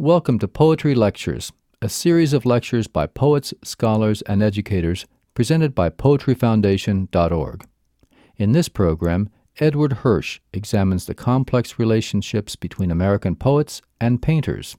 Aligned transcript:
Welcome 0.00 0.38
to 0.38 0.46
Poetry 0.46 0.94
Lectures, 0.94 1.52
a 1.82 1.88
series 1.88 2.32
of 2.32 2.46
lectures 2.46 2.86
by 2.86 3.08
poets, 3.08 3.52
scholars, 3.64 4.22
and 4.22 4.44
educators 4.44 5.06
presented 5.34 5.74
by 5.74 5.90
poetryfoundation.org. 5.90 7.66
In 8.36 8.52
this 8.52 8.68
program, 8.68 9.28
Edward 9.58 9.94
Hirsch 9.94 10.38
examines 10.52 11.06
the 11.06 11.16
complex 11.16 11.80
relationships 11.80 12.54
between 12.54 12.92
American 12.92 13.34
poets 13.34 13.82
and 14.00 14.22
painters. 14.22 14.76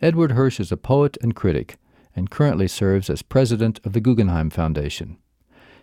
Edward 0.00 0.32
Hirsch 0.32 0.60
is 0.60 0.72
a 0.72 0.78
poet 0.78 1.18
and 1.20 1.36
critic 1.36 1.76
and 2.16 2.30
currently 2.30 2.68
serves 2.68 3.10
as 3.10 3.20
president 3.20 3.80
of 3.84 3.92
the 3.92 4.00
Guggenheim 4.00 4.48
Foundation. 4.48 5.18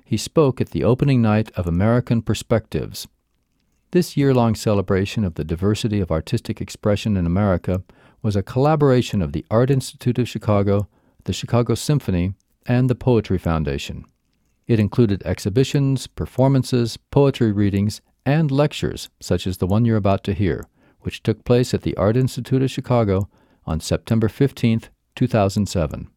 He 0.03 0.17
spoke 0.17 0.59
at 0.59 0.71
the 0.71 0.83
opening 0.83 1.21
night 1.21 1.51
of 1.51 1.67
American 1.67 2.23
Perspectives. 2.23 3.07
This 3.91 4.17
year 4.17 4.33
long 4.33 4.55
celebration 4.55 5.23
of 5.23 5.35
the 5.35 5.43
diversity 5.43 5.99
of 5.99 6.11
artistic 6.11 6.59
expression 6.59 7.15
in 7.15 7.27
America 7.27 7.83
was 8.21 8.35
a 8.35 8.43
collaboration 8.43 9.21
of 9.21 9.31
the 9.31 9.45
Art 9.49 9.69
Institute 9.69 10.19
of 10.19 10.27
Chicago, 10.27 10.87
the 11.25 11.33
Chicago 11.33 11.75
Symphony, 11.75 12.33
and 12.65 12.89
the 12.89 12.95
Poetry 12.95 13.37
Foundation. 13.37 14.05
It 14.67 14.79
included 14.79 15.23
exhibitions, 15.23 16.07
performances, 16.07 16.97
poetry 16.97 17.51
readings, 17.51 18.01
and 18.25 18.51
lectures, 18.51 19.09
such 19.21 19.47
as 19.47 19.57
the 19.57 19.67
one 19.67 19.85
you're 19.85 19.95
about 19.95 20.23
to 20.25 20.33
hear, 20.33 20.67
which 21.01 21.23
took 21.23 21.45
place 21.45 21.73
at 21.73 21.83
the 21.83 21.95
Art 21.95 22.17
Institute 22.17 22.61
of 22.61 22.69
Chicago 22.69 23.29
on 23.65 23.79
September 23.79 24.27
15, 24.27 24.81
2007. 25.15 26.09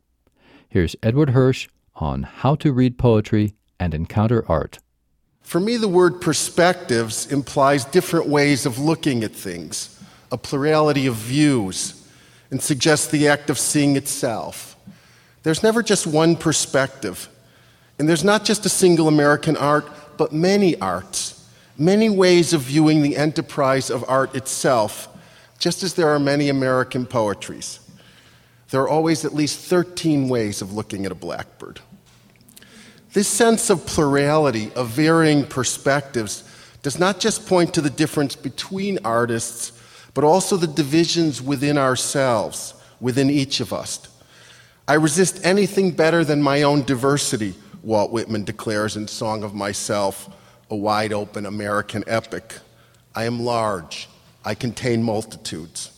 Here's 0.69 0.97
Edward 1.03 1.31
Hirsch 1.31 1.69
on 1.95 2.25
how 2.25 2.55
to 2.57 2.73
read 2.73 2.99
poetry 2.99 3.55
and 3.79 3.95
encounter 3.95 4.45
art. 4.49 4.79
For 5.41 5.61
me, 5.61 5.77
the 5.77 5.89
word 5.89 6.21
perspectives 6.21 7.31
implies 7.31 7.85
different 7.85 8.27
ways 8.27 8.67
of 8.67 8.79
looking 8.79 9.25
at 9.25 9.33
things, 9.33 10.00
a 10.31 10.39
plurality 10.39 11.07
of 11.07 11.15
views, 11.15 12.07
and 12.51 12.61
suggests 12.61 13.07
the 13.09 13.29
act 13.29 13.51
of 13.51 13.59
seeing 13.59 13.97
itself. 13.97 14.77
There's 15.43 15.63
never 15.63 15.83
just 15.83 16.07
one 16.07 16.37
perspective. 16.37 17.29
And 17.99 18.09
there's 18.09 18.25
not 18.25 18.45
just 18.45 18.65
a 18.67 18.71
single 18.71 19.09
American 19.09 19.57
art, 19.57 19.87
but 20.17 20.33
many 20.33 20.79
arts, 20.81 21.47
many 21.77 22.09
ways 22.09 22.53
of 22.53 22.63
viewing 22.63 23.03
the 23.03 23.17
enterprise 23.17 23.91
of 23.91 24.05
art 24.09 24.35
itself, 24.35 25.09
just 25.59 25.83
as 25.83 25.95
there 25.95 26.09
are 26.09 26.19
many 26.19 26.49
American 26.49 27.07
poetries. 27.07 27.81
There 28.71 28.81
are 28.81 28.89
always 28.89 29.25
at 29.25 29.35
least 29.35 29.59
13 29.61 30.29
ways 30.29 30.63
of 30.63 30.73
looking 30.73 31.05
at 31.05 31.13
a 31.13 31.17
blackbird. 31.17 31.81
This 33.13 33.29
sense 33.29 33.69
of 33.71 33.87
plurality, 33.87 34.73
of 34.75 34.89
varying 34.89 35.45
perspectives, 35.45 36.45
does 36.83 36.99
not 36.99 37.19
just 37.21 37.47
point 37.47 37.75
to 37.75 37.81
the 37.81 37.91
difference 37.91 38.37
between 38.37 38.99
artists, 39.05 39.73
but 40.15 40.25
also 40.25 40.57
the 40.57 40.67
divisions 40.67 41.41
within 41.41 41.79
ourselves, 41.79 42.75
within 43.01 43.31
each 43.31 43.61
of 43.61 43.73
us. 43.73 44.09
I 44.89 44.95
resist 44.95 45.45
anything 45.45 45.93
better 45.93 46.25
than 46.25 46.43
my 46.43 46.63
own 46.63 46.83
diversity, 46.83 47.55
Walt 47.83 48.11
Whitman 48.11 48.45
declares 48.45 48.97
in 48.97 49.09
Song 49.09 49.43
of 49.43 49.55
Myself, 49.55 50.29
a 50.71 50.77
wide 50.77 51.13
open 51.13 51.47
American 51.47 52.05
epic. 52.07 52.59
I 53.15 53.25
am 53.25 53.41
large, 53.41 54.09
I 54.45 54.55
contain 54.55 55.03
multitudes. 55.03 55.91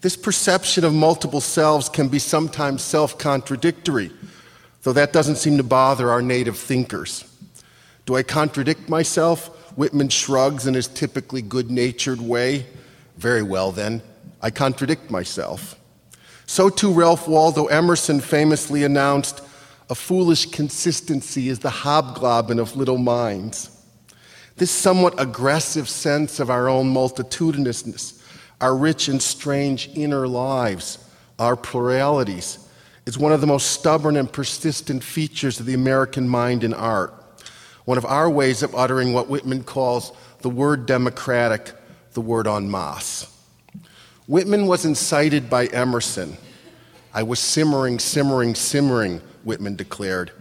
This 0.00 0.16
perception 0.16 0.84
of 0.84 0.94
multiple 0.94 1.40
selves 1.40 1.88
can 1.88 2.08
be 2.08 2.18
sometimes 2.18 2.82
self 2.82 3.18
contradictory, 3.18 4.10
though 4.82 4.92
that 4.92 5.12
doesn't 5.12 5.36
seem 5.36 5.56
to 5.56 5.64
bother 5.64 6.10
our 6.10 6.22
native 6.22 6.58
thinkers. 6.58 7.24
Do 8.04 8.14
I 8.14 8.22
contradict 8.22 8.88
myself? 8.88 9.48
Whitman 9.76 10.08
shrugs 10.08 10.66
in 10.66 10.74
his 10.74 10.88
typically 10.88 11.42
good 11.42 11.70
natured 11.70 12.20
way. 12.20 12.66
Very 13.16 13.42
well, 13.42 13.72
then, 13.72 14.02
I 14.42 14.50
contradict 14.50 15.10
myself. 15.10 15.78
So 16.46 16.68
too, 16.68 16.92
Ralph 16.92 17.26
Waldo 17.26 17.66
Emerson 17.66 18.20
famously 18.20 18.84
announced 18.84 19.40
a 19.88 19.94
foolish 19.94 20.46
consistency 20.46 21.48
is 21.48 21.60
the 21.60 21.70
hobgoblin 21.70 22.58
of 22.58 22.76
little 22.76 22.98
minds. 22.98 23.70
This 24.56 24.70
somewhat 24.70 25.20
aggressive 25.20 25.88
sense 25.88 26.40
of 26.40 26.50
our 26.50 26.68
own 26.68 26.92
multitudinousness, 26.92 28.22
our 28.60 28.76
rich 28.76 29.08
and 29.08 29.20
strange 29.20 29.90
inner 29.94 30.26
lives, 30.26 30.98
our 31.38 31.56
pluralities, 31.56 32.58
is 33.06 33.18
one 33.18 33.32
of 33.32 33.40
the 33.40 33.46
most 33.46 33.72
stubborn 33.72 34.16
and 34.16 34.32
persistent 34.32 35.04
features 35.04 35.60
of 35.60 35.66
the 35.66 35.74
American 35.74 36.28
mind 36.28 36.64
in 36.64 36.74
art. 36.74 37.14
One 37.84 37.98
of 37.98 38.04
our 38.04 38.28
ways 38.28 38.62
of 38.62 38.74
uttering 38.74 39.12
what 39.12 39.28
Whitman 39.28 39.62
calls 39.62 40.10
the 40.40 40.50
word 40.50 40.86
democratic, 40.86 41.72
the 42.16 42.20
word 42.22 42.48
en 42.48 42.70
masse. 42.70 43.30
Whitman 44.26 44.66
was 44.66 44.86
incited 44.86 45.50
by 45.50 45.66
Emerson. 45.66 46.38
I 47.12 47.22
was 47.22 47.38
simmering, 47.38 47.98
simmering, 47.98 48.54
simmering 48.54 49.20
Whitman 49.44 49.76
declared. 49.76 50.32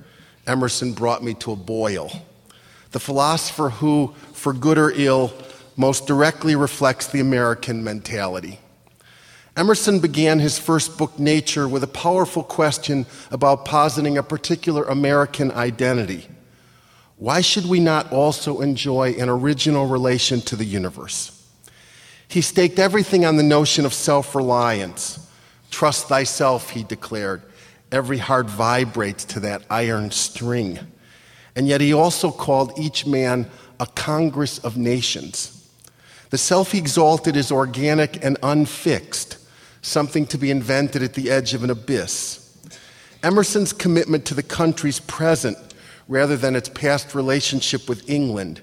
Emerson 0.47 0.93
brought 0.93 1.21
me 1.21 1.33
to 1.33 1.51
a 1.51 1.57
boil. 1.57 2.09
The 2.91 3.01
philosopher 3.01 3.69
who, 3.69 4.15
for 4.31 4.53
good 4.53 4.77
or 4.77 4.93
ill, 4.95 5.33
most 5.75 6.07
directly 6.07 6.55
reflects 6.55 7.07
the 7.07 7.19
American 7.19 7.83
mentality. 7.83 8.59
Emerson 9.57 9.99
began 9.99 10.39
his 10.39 10.57
first 10.57 10.97
book, 10.97 11.19
Nature, 11.19 11.67
with 11.67 11.83
a 11.83 11.87
powerful 11.87 12.43
question 12.43 13.05
about 13.31 13.65
positing 13.65 14.17
a 14.17 14.23
particular 14.23 14.85
American 14.85 15.51
identity. 15.51 16.29
Why 17.17 17.41
should 17.41 17.65
we 17.65 17.81
not 17.81 18.13
also 18.13 18.61
enjoy 18.61 19.15
an 19.19 19.27
original 19.27 19.87
relation 19.87 20.39
to 20.43 20.55
the 20.55 20.63
universe? 20.63 21.34
He 22.27 22.41
staked 22.41 22.79
everything 22.79 23.25
on 23.25 23.37
the 23.37 23.43
notion 23.43 23.85
of 23.85 23.93
self 23.93 24.35
reliance. 24.35 25.19
Trust 25.71 26.07
thyself, 26.07 26.69
he 26.71 26.83
declared, 26.83 27.41
Every 27.91 28.17
heart 28.17 28.49
vibrates 28.49 29.25
to 29.25 29.39
that 29.41 29.63
iron 29.69 30.11
string. 30.11 30.79
And 31.55 31.67
yet 31.67 31.81
he 31.81 31.93
also 31.93 32.31
called 32.31 32.77
each 32.77 33.05
man 33.05 33.49
a 33.79 33.85
congress 33.85 34.59
of 34.59 34.77
nations. 34.77 35.51
The 36.29 36.37
self 36.37 36.73
exalted 36.73 37.35
is 37.35 37.51
organic 37.51 38.23
and 38.23 38.37
unfixed, 38.43 39.37
something 39.81 40.25
to 40.27 40.37
be 40.37 40.51
invented 40.51 41.03
at 41.03 41.13
the 41.13 41.29
edge 41.29 41.53
of 41.53 41.63
an 41.63 41.69
abyss. 41.69 42.41
Emerson's 43.23 43.73
commitment 43.73 44.25
to 44.25 44.33
the 44.33 44.43
country's 44.43 44.99
present 44.99 45.57
rather 46.07 46.35
than 46.37 46.55
its 46.55 46.69
past 46.69 47.15
relationship 47.15 47.87
with 47.89 48.09
England, 48.09 48.61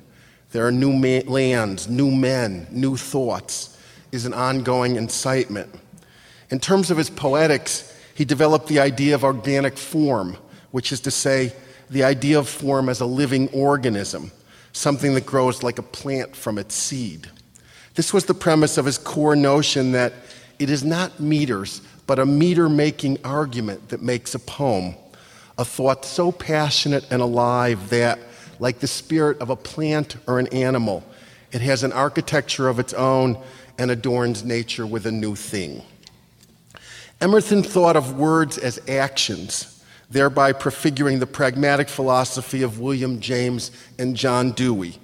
there 0.52 0.66
are 0.66 0.72
new 0.72 0.92
lands, 1.22 1.88
new 1.88 2.10
men, 2.10 2.66
new 2.70 2.96
thoughts, 2.96 3.78
is 4.12 4.26
an 4.26 4.34
ongoing 4.34 4.96
incitement. 4.96 5.74
In 6.50 6.60
terms 6.60 6.90
of 6.90 6.98
his 6.98 7.08
poetics, 7.08 7.98
he 8.14 8.24
developed 8.26 8.68
the 8.68 8.78
idea 8.78 9.14
of 9.14 9.24
organic 9.24 9.78
form, 9.78 10.36
which 10.70 10.92
is 10.92 11.00
to 11.00 11.10
say, 11.10 11.52
the 11.88 12.04
idea 12.04 12.38
of 12.38 12.48
form 12.48 12.88
as 12.88 13.00
a 13.00 13.06
living 13.06 13.48
organism, 13.48 14.30
something 14.72 15.14
that 15.14 15.26
grows 15.26 15.62
like 15.62 15.78
a 15.78 15.82
plant 15.82 16.36
from 16.36 16.58
its 16.58 16.74
seed. 16.74 17.28
This 17.94 18.12
was 18.12 18.24
the 18.26 18.34
premise 18.34 18.78
of 18.78 18.86
his 18.86 18.98
core 18.98 19.36
notion 19.36 19.92
that 19.92 20.12
it 20.58 20.70
is 20.70 20.84
not 20.84 21.20
meters, 21.20 21.82
but 22.06 22.19
a 22.19 22.26
meter 22.26 22.69
making 22.69 23.19
argument 23.24 23.88
that 23.90 24.02
makes 24.02 24.34
a 24.34 24.38
poem, 24.38 24.94
a 25.58 25.64
thought 25.64 26.04
so 26.04 26.32
passionate 26.32 27.06
and 27.10 27.20
alive 27.22 27.90
that, 27.90 28.19
like 28.62 28.78
the 28.78 28.87
spirit 28.87 29.41
of 29.41 29.50
a 29.50 29.56
plant 29.56 30.15
or 30.28 30.39
an 30.39 30.47
animal, 30.55 31.03
it 31.50 31.61
has 31.61 31.83
an 31.83 31.93
architecture 31.93 32.69
of 32.69 32.78
its 32.78 32.95
own 32.95 33.37
and 33.77 33.91
adorns 33.91 34.45
nature 34.45 34.87
with 34.87 35.05
a 35.05 35.11
new 35.11 35.34
thing. 35.34 35.83
Emerson 37.21 37.65
thought 37.65 37.97
of 37.97 38.17
words 38.17 38.59
as 38.59 38.81
actions, 38.89 39.84
thereby 40.09 40.53
prefiguring 40.53 41.19
the 41.19 41.27
pragmatic 41.27 41.89
philosophy 41.89 42.62
of 42.62 42.78
William 42.78 43.19
James 43.19 43.73
and 43.99 44.15
John 44.15 44.53
Dewey, 44.53 44.97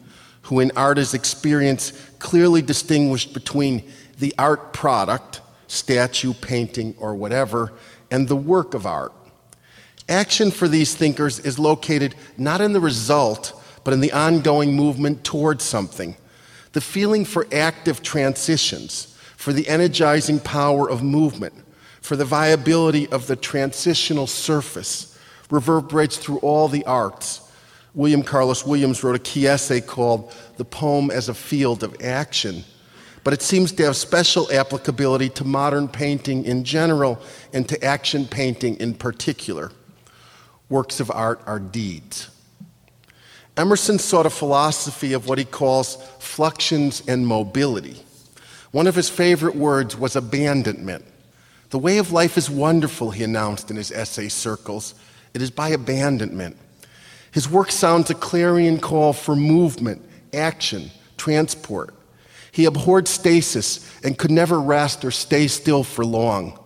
who 0.42 0.60
in 0.60 0.70
art 0.76 0.96
as 0.96 1.12
experience 1.12 1.90
clearly 2.20 2.62
distinguished 2.62 3.34
between 3.34 3.82
the 4.20 4.32
art 4.38 4.72
product, 4.72 5.40
statue, 5.66 6.32
painting, 6.32 6.94
or 6.96 7.16
whatever, 7.16 7.72
and 8.08 8.28
the 8.28 8.36
work 8.36 8.74
of 8.74 8.86
art. 8.86 9.12
Action 10.08 10.50
for 10.50 10.68
these 10.68 10.94
thinkers 10.94 11.38
is 11.40 11.58
located 11.58 12.14
not 12.38 12.60
in 12.60 12.72
the 12.72 12.80
result, 12.80 13.52
but 13.84 13.92
in 13.92 14.00
the 14.00 14.12
ongoing 14.12 14.74
movement 14.74 15.22
towards 15.22 15.64
something. 15.64 16.16
The 16.72 16.80
feeling 16.80 17.24
for 17.24 17.46
active 17.52 18.02
transitions, 18.02 19.16
for 19.36 19.52
the 19.52 19.68
energizing 19.68 20.40
power 20.40 20.88
of 20.88 21.02
movement, 21.02 21.54
for 22.00 22.16
the 22.16 22.24
viability 22.24 23.06
of 23.08 23.26
the 23.26 23.36
transitional 23.36 24.26
surface 24.26 25.18
reverberates 25.50 26.16
through 26.16 26.38
all 26.38 26.68
the 26.68 26.84
arts. 26.86 27.42
William 27.94 28.22
Carlos 28.22 28.64
Williams 28.64 29.02
wrote 29.02 29.16
a 29.16 29.18
key 29.18 29.46
essay 29.46 29.80
called 29.80 30.34
The 30.56 30.64
Poem 30.64 31.10
as 31.10 31.28
a 31.28 31.34
Field 31.34 31.82
of 31.82 31.96
Action, 32.02 32.64
but 33.24 33.34
it 33.34 33.42
seems 33.42 33.72
to 33.72 33.84
have 33.84 33.96
special 33.96 34.50
applicability 34.52 35.28
to 35.30 35.44
modern 35.44 35.88
painting 35.88 36.44
in 36.44 36.64
general 36.64 37.20
and 37.52 37.68
to 37.68 37.82
action 37.84 38.26
painting 38.26 38.76
in 38.76 38.94
particular. 38.94 39.72
Works 40.68 41.00
of 41.00 41.10
art 41.10 41.40
are 41.46 41.58
deeds. 41.58 42.28
Emerson 43.56 43.98
sought 43.98 44.26
a 44.26 44.30
philosophy 44.30 45.12
of 45.12 45.26
what 45.26 45.38
he 45.38 45.44
calls 45.44 45.96
fluxions 46.20 47.06
and 47.08 47.26
mobility. 47.26 48.02
One 48.70 48.86
of 48.86 48.94
his 48.94 49.08
favorite 49.08 49.56
words 49.56 49.96
was 49.96 50.14
abandonment 50.14 51.04
The 51.70 51.78
way 51.78 51.98
of 51.98 52.12
life 52.12 52.38
is 52.38 52.48
wonderful, 52.48 53.10
he 53.10 53.24
announced 53.24 53.70
in 53.70 53.76
his 53.76 53.92
essay 53.92 54.28
circles. 54.28 54.94
It 55.34 55.42
is 55.42 55.50
by 55.50 55.70
abandonment. 55.70 56.56
His 57.30 57.48
work 57.48 57.70
sounds 57.70 58.10
a 58.10 58.14
clarion 58.14 58.80
call 58.80 59.12
for 59.12 59.36
movement, 59.36 60.02
action, 60.32 60.90
transport. 61.16 61.94
He 62.52 62.64
abhorred 62.64 63.06
stasis 63.06 63.88
and 64.02 64.16
could 64.16 64.30
never 64.30 64.60
rest 64.60 65.04
or 65.04 65.10
stay 65.10 65.46
still 65.46 65.84
for 65.84 66.04
long. 66.04 66.58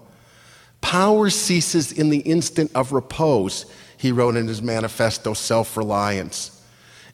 Power 0.80 1.30
ceases 1.30 1.92
in 1.92 2.08
the 2.08 2.20
instant 2.20 2.70
of 2.74 2.92
repose, 2.92 3.66
he 4.02 4.10
wrote 4.10 4.34
in 4.34 4.48
his 4.48 4.60
manifesto, 4.60 5.32
Self 5.32 5.76
Reliance. 5.76 6.60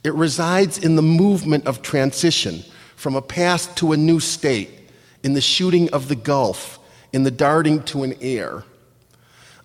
It 0.02 0.14
resides 0.14 0.78
in 0.78 0.96
the 0.96 1.02
movement 1.02 1.66
of 1.66 1.82
transition 1.82 2.64
from 2.96 3.14
a 3.14 3.20
past 3.20 3.76
to 3.76 3.92
a 3.92 3.96
new 3.98 4.20
state, 4.20 4.70
in 5.22 5.34
the 5.34 5.42
shooting 5.42 5.90
of 5.90 6.08
the 6.08 6.16
gulf, 6.16 6.78
in 7.12 7.24
the 7.24 7.30
darting 7.30 7.82
to 7.82 8.04
an 8.04 8.14
air. 8.22 8.64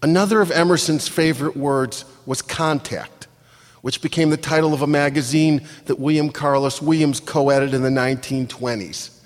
Another 0.01 0.41
of 0.41 0.51
Emerson's 0.51 1.07
favorite 1.07 1.55
words 1.55 2.03
was 2.25 2.41
contact, 2.41 3.27
which 3.83 4.01
became 4.01 4.29
the 4.29 4.35
title 4.35 4.73
of 4.73 4.81
a 4.81 4.87
magazine 4.87 5.65
that 5.85 5.99
William 5.99 6.29
Carlos 6.29 6.81
Williams 6.81 7.21
co 7.21 7.51
edited 7.51 7.73
in 7.73 7.83
the 7.83 8.01
1920s. 8.01 9.17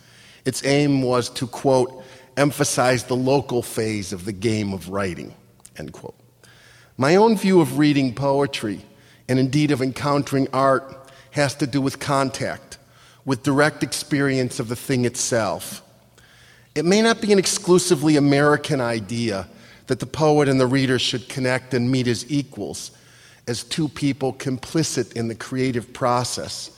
Its 0.46 0.64
aim 0.66 1.02
was 1.02 1.32
to, 1.32 1.48
quote, 1.48 2.04
emphasize 2.38 3.06
the 3.06 3.16
local 3.16 3.64
phase 3.64 4.14
of 4.14 4.26
the 4.26 4.34
game 4.34 4.72
of 4.72 4.90
writing, 4.90 5.34
end 5.78 5.92
quote. 5.94 6.17
My 6.98 7.16
own 7.16 7.38
view 7.38 7.62
of 7.62 7.78
reading 7.78 8.16
poetry, 8.16 8.84
and 9.30 9.38
indeed 9.38 9.70
of 9.70 9.84
encountering 9.84 10.48
art, 10.52 11.12
has 11.32 11.54
to 11.56 11.68
do 11.68 11.80
with 11.80 12.00
contact, 12.00 12.80
with 13.24 13.44
direct 13.44 13.84
experience 13.84 14.60
of 14.60 14.68
the 14.68 14.76
thing 14.76 15.06
itself. 15.06 15.84
It 16.74 16.86
may 16.86 17.04
not 17.04 17.22
be 17.22 17.32
an 17.32 17.38
exclusively 17.38 18.16
American 18.16 18.82
idea 18.82 19.48
that 19.86 20.00
the 20.00 20.08
poet 20.08 20.50
and 20.50 20.60
the 20.60 20.66
reader 20.66 20.98
should 20.98 21.30
connect 21.30 21.76
and 21.76 21.92
meet 21.92 22.08
as 22.08 22.30
equals, 22.32 22.92
as 23.48 23.64
two 23.64 23.88
people 23.88 24.34
complicit 24.34 25.14
in 25.14 25.28
the 25.28 25.36
creative 25.36 25.94
process. 25.94 26.72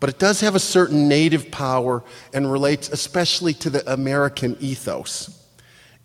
But 0.00 0.10
it 0.10 0.18
does 0.18 0.40
have 0.40 0.56
a 0.56 0.60
certain 0.60 1.08
native 1.08 1.52
power 1.52 2.02
and 2.34 2.50
relates 2.50 2.88
especially 2.88 3.54
to 3.54 3.70
the 3.70 3.92
American 3.92 4.56
ethos. 4.58 5.30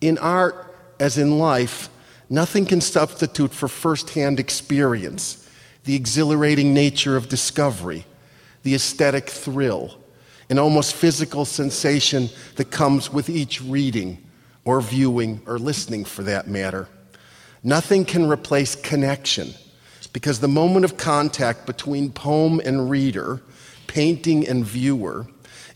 In 0.00 0.16
art, 0.18 0.76
as 1.00 1.18
in 1.18 1.38
life, 1.40 1.90
nothing 2.30 2.66
can 2.66 2.80
substitute 2.80 3.52
for 3.52 3.68
firsthand 3.68 4.40
experience, 4.40 5.48
the 5.84 5.94
exhilarating 5.94 6.74
nature 6.74 7.16
of 7.16 7.28
discovery, 7.28 8.04
the 8.62 8.74
aesthetic 8.74 9.28
thrill 9.30 9.98
an 10.50 10.58
almost 10.58 10.94
physical 10.94 11.44
sensation 11.44 12.28
that 12.56 12.70
comes 12.70 13.12
with 13.12 13.28
each 13.28 13.60
reading 13.62 14.18
or 14.64 14.80
viewing 14.80 15.40
or 15.46 15.58
listening 15.58 16.04
for 16.04 16.22
that 16.22 16.48
matter. 16.48 16.88
Nothing 17.62 18.04
can 18.04 18.28
replace 18.28 18.74
connection 18.74 19.52
because 20.12 20.40
the 20.40 20.48
moment 20.48 20.84
of 20.84 20.96
contact 20.96 21.66
between 21.66 22.10
poem 22.10 22.60
and 22.64 22.88
reader, 22.88 23.42
painting 23.86 24.48
and 24.48 24.64
viewer, 24.64 25.26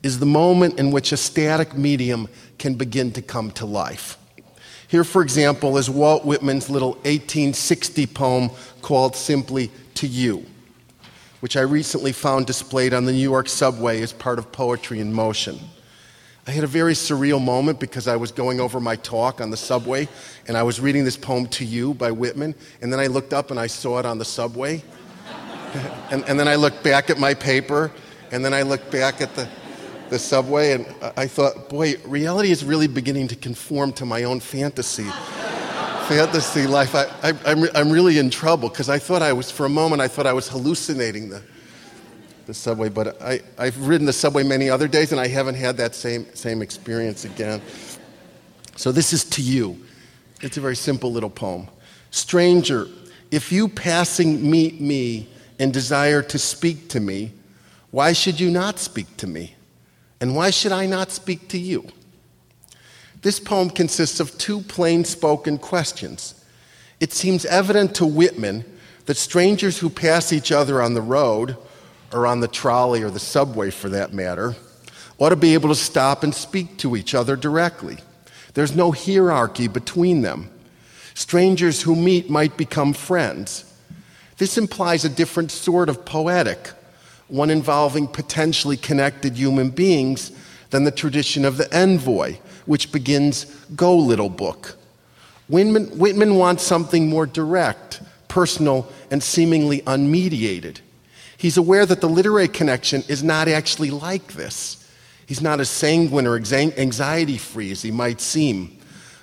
is 0.03 0.19
the 0.19 0.27
moment 0.27 0.79
in 0.79 0.91
which 0.91 1.13
a 1.13 1.17
static 1.17 1.77
medium 1.77 2.29
can 2.59 2.75
begin 2.75 3.13
to 3.13 3.23
come 3.23 3.51
to 3.53 3.67
life. 3.67 4.17
Here, 4.93 5.03
for 5.03 5.23
example, 5.23 5.77
is 5.79 5.91
Walt 5.91 6.25
Whitman's 6.25 6.71
little 6.71 6.93
1860 6.93 8.07
poem 8.07 8.51
called 8.81 9.17
simply 9.17 9.73
To 9.95 10.07
You 10.07 10.47
which 11.43 11.57
I 11.57 11.63
recently 11.63 12.13
found 12.13 12.47
displayed 12.47 12.95
on 12.95 13.05
the 13.05 13.11
New 13.11 13.19
York 13.19 13.49
subway 13.49 14.01
as 14.01 14.13
part 14.13 14.39
of 14.39 14.53
Poetry 14.53 15.01
in 15.01 15.13
Motion. 15.13 15.59
I 16.47 16.53
had 16.53 16.63
a 16.63 16.69
very 16.69 16.93
surreal 16.93 17.43
moment 17.43 17.81
because 17.81 18.07
I 18.07 18.15
was 18.15 18.31
going 18.31 18.61
over 18.61 18.79
my 18.79 18.95
talk 18.95 19.41
on 19.41 19.51
the 19.51 19.57
subway 19.57 20.09
and 20.47 20.57
I 20.57 20.63
was 20.63 20.79
reading 20.81 21.05
this 21.05 21.17
poem 21.17 21.49
to 21.49 21.65
you 21.65 21.95
by 21.95 22.13
Whitman, 22.13 22.55
and 22.81 22.93
then 22.93 23.01
I 23.01 23.09
looked 23.09 23.33
up 23.33 23.51
and 23.51 23.59
I 23.59 23.67
saw 23.67 23.99
it 23.99 24.07
on 24.07 24.19
the 24.19 24.25
subway. 24.25 24.85
and, 26.13 26.23
and, 26.29 26.39
then 26.39 26.47
I 26.47 26.55
looked 26.55 26.85
back 26.85 27.11
at 27.11 27.19
my 27.19 27.35
paper, 27.35 27.91
and 28.31 28.45
then 28.45 28.55
I 28.55 28.63
looked 28.63 28.93
back 28.93 29.21
at 29.21 29.35
the, 29.35 29.49
the 30.13 30.19
subway, 30.19 30.73
and 30.73 30.87
I 31.17 31.27
thought, 31.27 31.69
boy, 31.69 31.95
reality 32.05 32.51
is 32.51 32.65
really 32.65 32.87
beginning 32.87 33.29
to 33.29 33.37
conform 33.37 33.93
to 33.95 34.05
my 34.05 34.25
own 34.25 34.41
fantasy 34.41 35.07
fantasy 36.03 36.67
life, 36.67 36.95
I, 36.95 37.05
I, 37.23 37.33
I'm, 37.47 37.65
I'm 37.75 37.91
really 37.91 38.19
in 38.19 38.29
trouble 38.29 38.69
because 38.69 38.89
I 38.89 38.99
thought 38.99 39.23
I 39.23 39.33
was, 39.33 39.51
for 39.51 39.65
a 39.67 39.69
moment, 39.69 40.03
I 40.03 40.09
thought 40.09 40.27
I 40.27 40.33
was 40.33 40.49
hallucinating 40.49 41.29
the, 41.31 41.43
the 42.47 42.53
subway, 42.53 42.89
but 42.89 43.21
I, 43.23 43.41
I've 43.57 43.79
ridden 43.87 44.07
the 44.07 44.13
subway 44.13 44.43
many 44.43 44.69
other 44.69 44.89
days 44.89 45.13
and 45.13 45.21
I 45.21 45.29
haven't 45.29 45.55
had 45.55 45.77
that 45.79 45.95
same, 45.95 46.27
same 46.35 46.61
experience 46.61 47.25
again. 47.25 47.63
So 48.77 48.93
this 48.93 49.13
is 49.13 49.25
to 49.25 49.43
you. 49.43 49.79
It's 50.43 50.57
a 50.57 50.61
very 50.61 50.77
simple 50.77 51.13
little 51.13 51.31
poem. 51.31 51.69
Stranger, 52.11 52.89
if 53.31 53.53
you 53.53 53.69
passing 53.69 54.51
meet 54.51 54.81
me 54.81 55.29
and 55.59 55.73
desire 55.73 56.23
to 56.23 56.39
speak 56.39 56.89
to 56.91 57.01
me, 57.01 57.33
why 57.91 58.13
should 58.13 58.41
you 58.41 58.51
not 58.51 58.79
speak 58.79 59.17
to 59.19 59.27
me? 59.27 59.55
And 60.23 60.37
why 60.37 60.51
should 60.51 60.71
I 60.71 60.87
not 60.87 61.11
speak 61.11 61.49
to 61.49 61.59
you? 61.59 61.89
This 63.23 63.41
poem 63.41 63.71
consists 63.71 64.21
of 64.21 64.39
two 64.39 64.61
plain 64.61 65.05
spoken 65.05 65.59
questions. 65.59 66.45
It 67.01 67.13
seems 67.13 67.45
evident 67.45 67.97
to 67.97 68.07
Whitman 68.07 68.65
that 69.07 69.17
strangers 69.17 69.81
who 69.81 69.91
pass 69.91 70.33
each 70.33 70.53
other 70.53 70.81
on 70.81 70.95
the 70.95 71.03
road, 71.03 71.57
or 72.13 72.25
on 72.25 72.39
the 72.39 72.47
trolley 72.47 73.03
or 73.03 73.11
the 73.11 73.19
subway 73.19 73.71
for 73.71 73.89
that 73.89 74.13
matter, 74.13 74.55
ought 75.19 75.31
to 75.31 75.37
be 75.37 75.55
able 75.55 75.71
to 75.71 75.75
stop 75.75 76.23
and 76.23 76.33
speak 76.33 76.79
to 76.79 76.95
each 76.95 77.17
other 77.17 77.35
directly. 77.35 77.99
There's 78.55 78.77
no 78.77 78.93
hierarchy 78.93 79.67
between 79.67 80.23
them. 80.23 80.51
Strangers 81.15 81.83
who 81.83 81.97
meet 81.97 82.31
might 82.31 82.57
become 82.57 82.93
friends. 82.93 83.65
This 84.37 84.57
implies 84.57 85.05
a 85.05 85.09
different 85.09 85.51
sort 85.51 85.89
of 85.89 86.05
poetic, 86.05 86.71
one 87.33 87.49
involving 87.49 88.07
potentially 88.07 88.77
connected 88.77 89.39
human 89.39 89.71
beings 89.71 90.33
than 90.69 90.85
the 90.85 90.91
tradition 90.91 91.47
of 91.47 91.57
the 91.57 91.75
envoy, 91.75 92.37
which 92.67 92.93
begins, 92.93 93.45
Go, 93.75 93.97
little 93.97 94.29
book. 94.29 94.77
Whitman, 95.49 95.99
Whitman 95.99 96.35
wants 96.37 96.63
something 96.63 97.09
more 97.09 97.25
direct, 97.25 98.03
personal, 98.29 98.87
and 99.11 99.23
seemingly 99.23 99.81
unmediated. 99.81 100.81
He's 101.39 101.57
aware 101.57 101.87
that 101.87 102.03
the 102.03 102.09
literary 102.09 102.49
connection 102.49 103.03
is 103.09 103.25
not 103.25 103.49
actually 103.49 103.91
like 103.91 104.35
this. 104.35 104.87
He's 105.27 105.41
not 105.41 105.59
as 105.59 105.71
sanguine 105.71 106.27
or 106.27 106.37
anxiety 106.37 107.39
free 107.39 107.73
as 107.73 107.81
he 107.81 107.91
might 107.91 108.21
seem. 108.21 108.79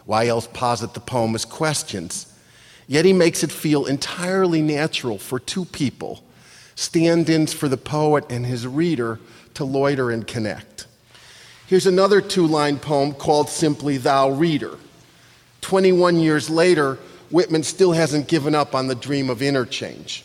Why 0.05 0.25
else 0.25 0.47
posit 0.47 0.95
the 0.95 0.99
poem 0.99 1.35
as 1.35 1.45
questions? 1.45 2.25
Yet 2.87 3.05
he 3.05 3.13
makes 3.13 3.43
it 3.43 3.51
feel 3.51 3.85
entirely 3.85 4.63
natural 4.63 5.19
for 5.19 5.39
two 5.39 5.65
people, 5.65 6.23
stand 6.79 7.29
ins 7.29 7.51
for 7.51 7.67
the 7.67 7.75
poet 7.75 8.23
and 8.31 8.45
his 8.45 8.65
reader, 8.65 9.19
to 9.53 9.65
loiter 9.65 10.09
and 10.11 10.25
connect. 10.25 10.87
Here's 11.67 11.85
another 11.85 12.21
two 12.21 12.47
line 12.47 12.79
poem 12.79 13.13
called 13.13 13.49
simply 13.49 13.97
Thou 13.97 14.29
Reader. 14.29 14.77
21 15.59 16.19
years 16.19 16.49
later, 16.49 16.97
Whitman 17.31 17.63
still 17.63 17.91
hasn't 17.91 18.29
given 18.29 18.55
up 18.55 18.73
on 18.75 18.87
the 18.87 18.95
dream 18.95 19.29
of 19.29 19.41
interchange. 19.41 20.23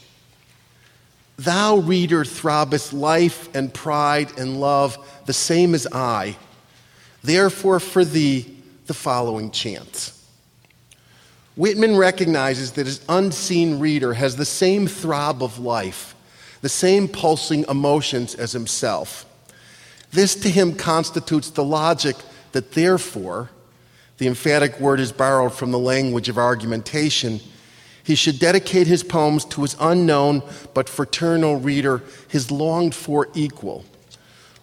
Thou, 1.36 1.78
reader, 1.78 2.24
throbbest 2.24 2.92
life 2.92 3.52
and 3.52 3.74
pride 3.74 4.38
and 4.38 4.60
love 4.60 4.96
the 5.26 5.32
same 5.32 5.74
as 5.74 5.88
I. 5.90 6.36
Therefore, 7.24 7.80
for 7.80 8.04
thee, 8.04 8.56
the 8.86 8.94
following 8.94 9.50
chants. 9.50 10.24
Whitman 11.56 11.96
recognizes 11.96 12.72
that 12.72 12.86
his 12.86 13.04
unseen 13.08 13.80
reader 13.80 14.14
has 14.14 14.36
the 14.36 14.44
same 14.44 14.86
throb 14.86 15.42
of 15.42 15.58
life, 15.58 16.13
the 16.64 16.68
same 16.70 17.06
pulsing 17.06 17.62
emotions 17.68 18.34
as 18.34 18.52
himself. 18.52 19.26
This 20.12 20.34
to 20.36 20.48
him 20.48 20.74
constitutes 20.74 21.50
the 21.50 21.62
logic 21.62 22.16
that 22.52 22.72
therefore, 22.72 23.50
the 24.16 24.26
emphatic 24.26 24.80
word 24.80 24.98
is 24.98 25.12
borrowed 25.12 25.52
from 25.52 25.72
the 25.72 25.78
language 25.78 26.30
of 26.30 26.38
argumentation, 26.38 27.40
he 28.02 28.14
should 28.14 28.38
dedicate 28.38 28.86
his 28.86 29.02
poems 29.02 29.44
to 29.44 29.60
his 29.60 29.76
unknown 29.78 30.42
but 30.72 30.88
fraternal 30.88 31.60
reader, 31.60 32.02
his 32.28 32.50
longed 32.50 32.94
for 32.94 33.28
equal. 33.34 33.84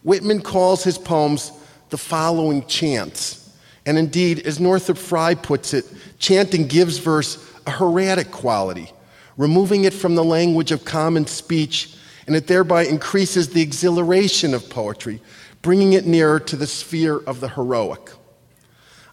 Whitman 0.02 0.42
calls 0.42 0.84
his 0.84 0.98
poems 0.98 1.52
the 1.92 2.00
following 2.00 2.66
chants. 2.66 3.56
And 3.86 4.00
indeed, 4.00 4.40
as 4.40 4.60
Northrop 4.60 4.98
Frye 4.98 5.36
puts 5.36 5.76
it, 5.76 5.86
chanting 6.18 6.66
gives 6.66 6.98
verse 6.98 7.38
a 7.68 7.70
hieratic 7.70 8.32
quality, 8.32 8.92
removing 9.38 9.84
it 9.84 9.94
from 9.94 10.16
the 10.16 10.24
language 10.24 10.72
of 10.72 10.86
common 10.86 11.28
speech, 11.28 11.96
and 12.28 12.36
it 12.36 12.48
thereby 12.48 12.86
increases 12.86 13.50
the 13.50 13.62
exhilaration 13.62 14.54
of 14.54 14.70
poetry, 14.70 15.22
bringing 15.62 15.94
it 15.94 16.06
nearer 16.06 16.40
to 16.40 16.56
the 16.56 16.68
sphere 16.68 17.18
of 17.18 17.40
the 17.40 17.50
heroic. 17.50 18.12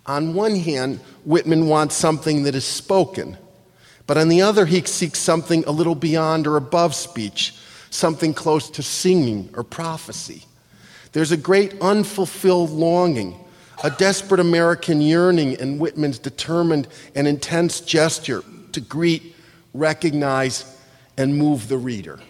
On 0.06 0.34
one 0.34 0.56
hand, 0.56 1.00
Whitman 1.24 1.68
wants 1.68 1.94
something 1.94 2.44
that 2.44 2.54
is 2.54 2.64
spoken, 2.64 3.36
but 4.06 4.16
on 4.16 4.28
the 4.28 4.40
other, 4.40 4.64
he 4.64 4.82
seeks 4.82 5.18
something 5.18 5.64
a 5.64 5.70
little 5.70 5.94
beyond 5.94 6.46
or 6.46 6.56
above 6.56 6.94
speech, 6.94 7.54
something 7.90 8.32
close 8.32 8.70
to 8.70 8.82
singing 8.82 9.50
or 9.54 9.62
prophecy. 9.62 10.44
There's 11.12 11.32
a 11.32 11.36
great 11.36 11.78
unfulfilled 11.80 12.70
longing, 12.70 13.38
a 13.84 13.90
desperate 13.90 14.40
American 14.40 15.00
yearning 15.00 15.52
in 15.54 15.78
Whitman's 15.78 16.18
determined 16.18 16.88
and 17.14 17.28
intense 17.28 17.80
gesture 17.80 18.42
to 18.72 18.80
greet, 18.80 19.34
recognize, 19.78 20.76
and 21.16 21.36
move 21.36 21.68
the 21.68 21.78
reader. 21.78 22.20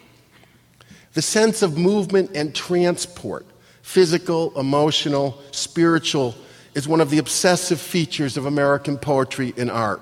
The 1.15 1.23
sense 1.23 1.63
of 1.63 1.77
movement 1.77 2.31
and 2.35 2.55
transport, 2.55 3.47
physical, 3.83 4.59
emotional, 4.59 5.41
spiritual, 5.51 6.35
is 6.75 6.87
one 6.87 7.01
of 7.01 7.11
the 7.11 7.19
obsessive 7.19 7.81
features 7.81 8.37
of 8.37 8.47
American 8.47 8.99
poetry 8.99 9.53
and 9.57 9.71
art. 9.71 10.01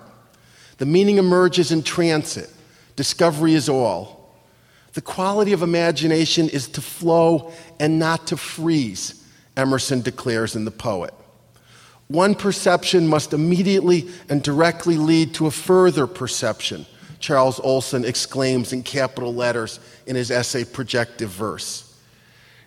The 0.79 0.87
meaning 0.87 1.19
emerges 1.19 1.73
in 1.73 1.83
transit, 1.83 2.51
discovery 2.97 3.55
is 3.55 3.69
all. 3.69 4.35
The 4.93 5.03
quality 5.03 5.53
of 5.53 5.63
imagination 5.63 6.49
is 6.49 6.69
to 6.69 6.81
flow 6.81 7.53
and 7.81 7.99
not 7.99 8.27
to 8.29 8.37
freeze, 8.37 9.25
Emerson 9.57 10.03
declares 10.03 10.57
in 10.57 10.65
The 10.65 10.71
Poet. 10.71 11.15
One 12.09 12.35
perception 12.35 13.07
must 13.07 13.33
immediately 13.33 14.09
and 14.29 14.43
directly 14.43 14.97
lead 14.97 15.35
to 15.35 15.47
a 15.47 15.51
further 15.51 16.07
perception, 16.07 16.87
Charles 17.19 17.61
Olson 17.61 18.05
exclaims 18.05 18.73
in 18.73 18.83
capital 18.83 19.35
letters 19.35 19.81
in 20.07 20.17
his 20.17 20.31
essay 20.31 20.65
Projective 20.65 21.31
Verse. 21.31 21.95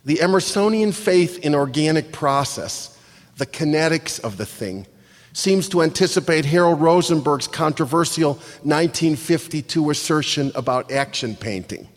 The 0.06 0.18
Emersonian 0.18 0.94
faith 0.94 1.40
in 1.40 1.54
organic 1.56 2.12
process, 2.12 2.98
the 3.38 3.46
kinetics 3.46 4.20
of 4.20 4.38
the 4.38 4.46
thing, 4.46 4.88
seems 5.34 5.70
to 5.70 5.82
anticipate 5.82 6.46
Harold 6.46 6.82
Rosenberg's 6.82 7.48
controversial 7.48 8.34
1952 8.64 9.90
assertion 9.90 10.52
about 10.56 10.92
action 10.92 11.36
painting. 11.36 11.88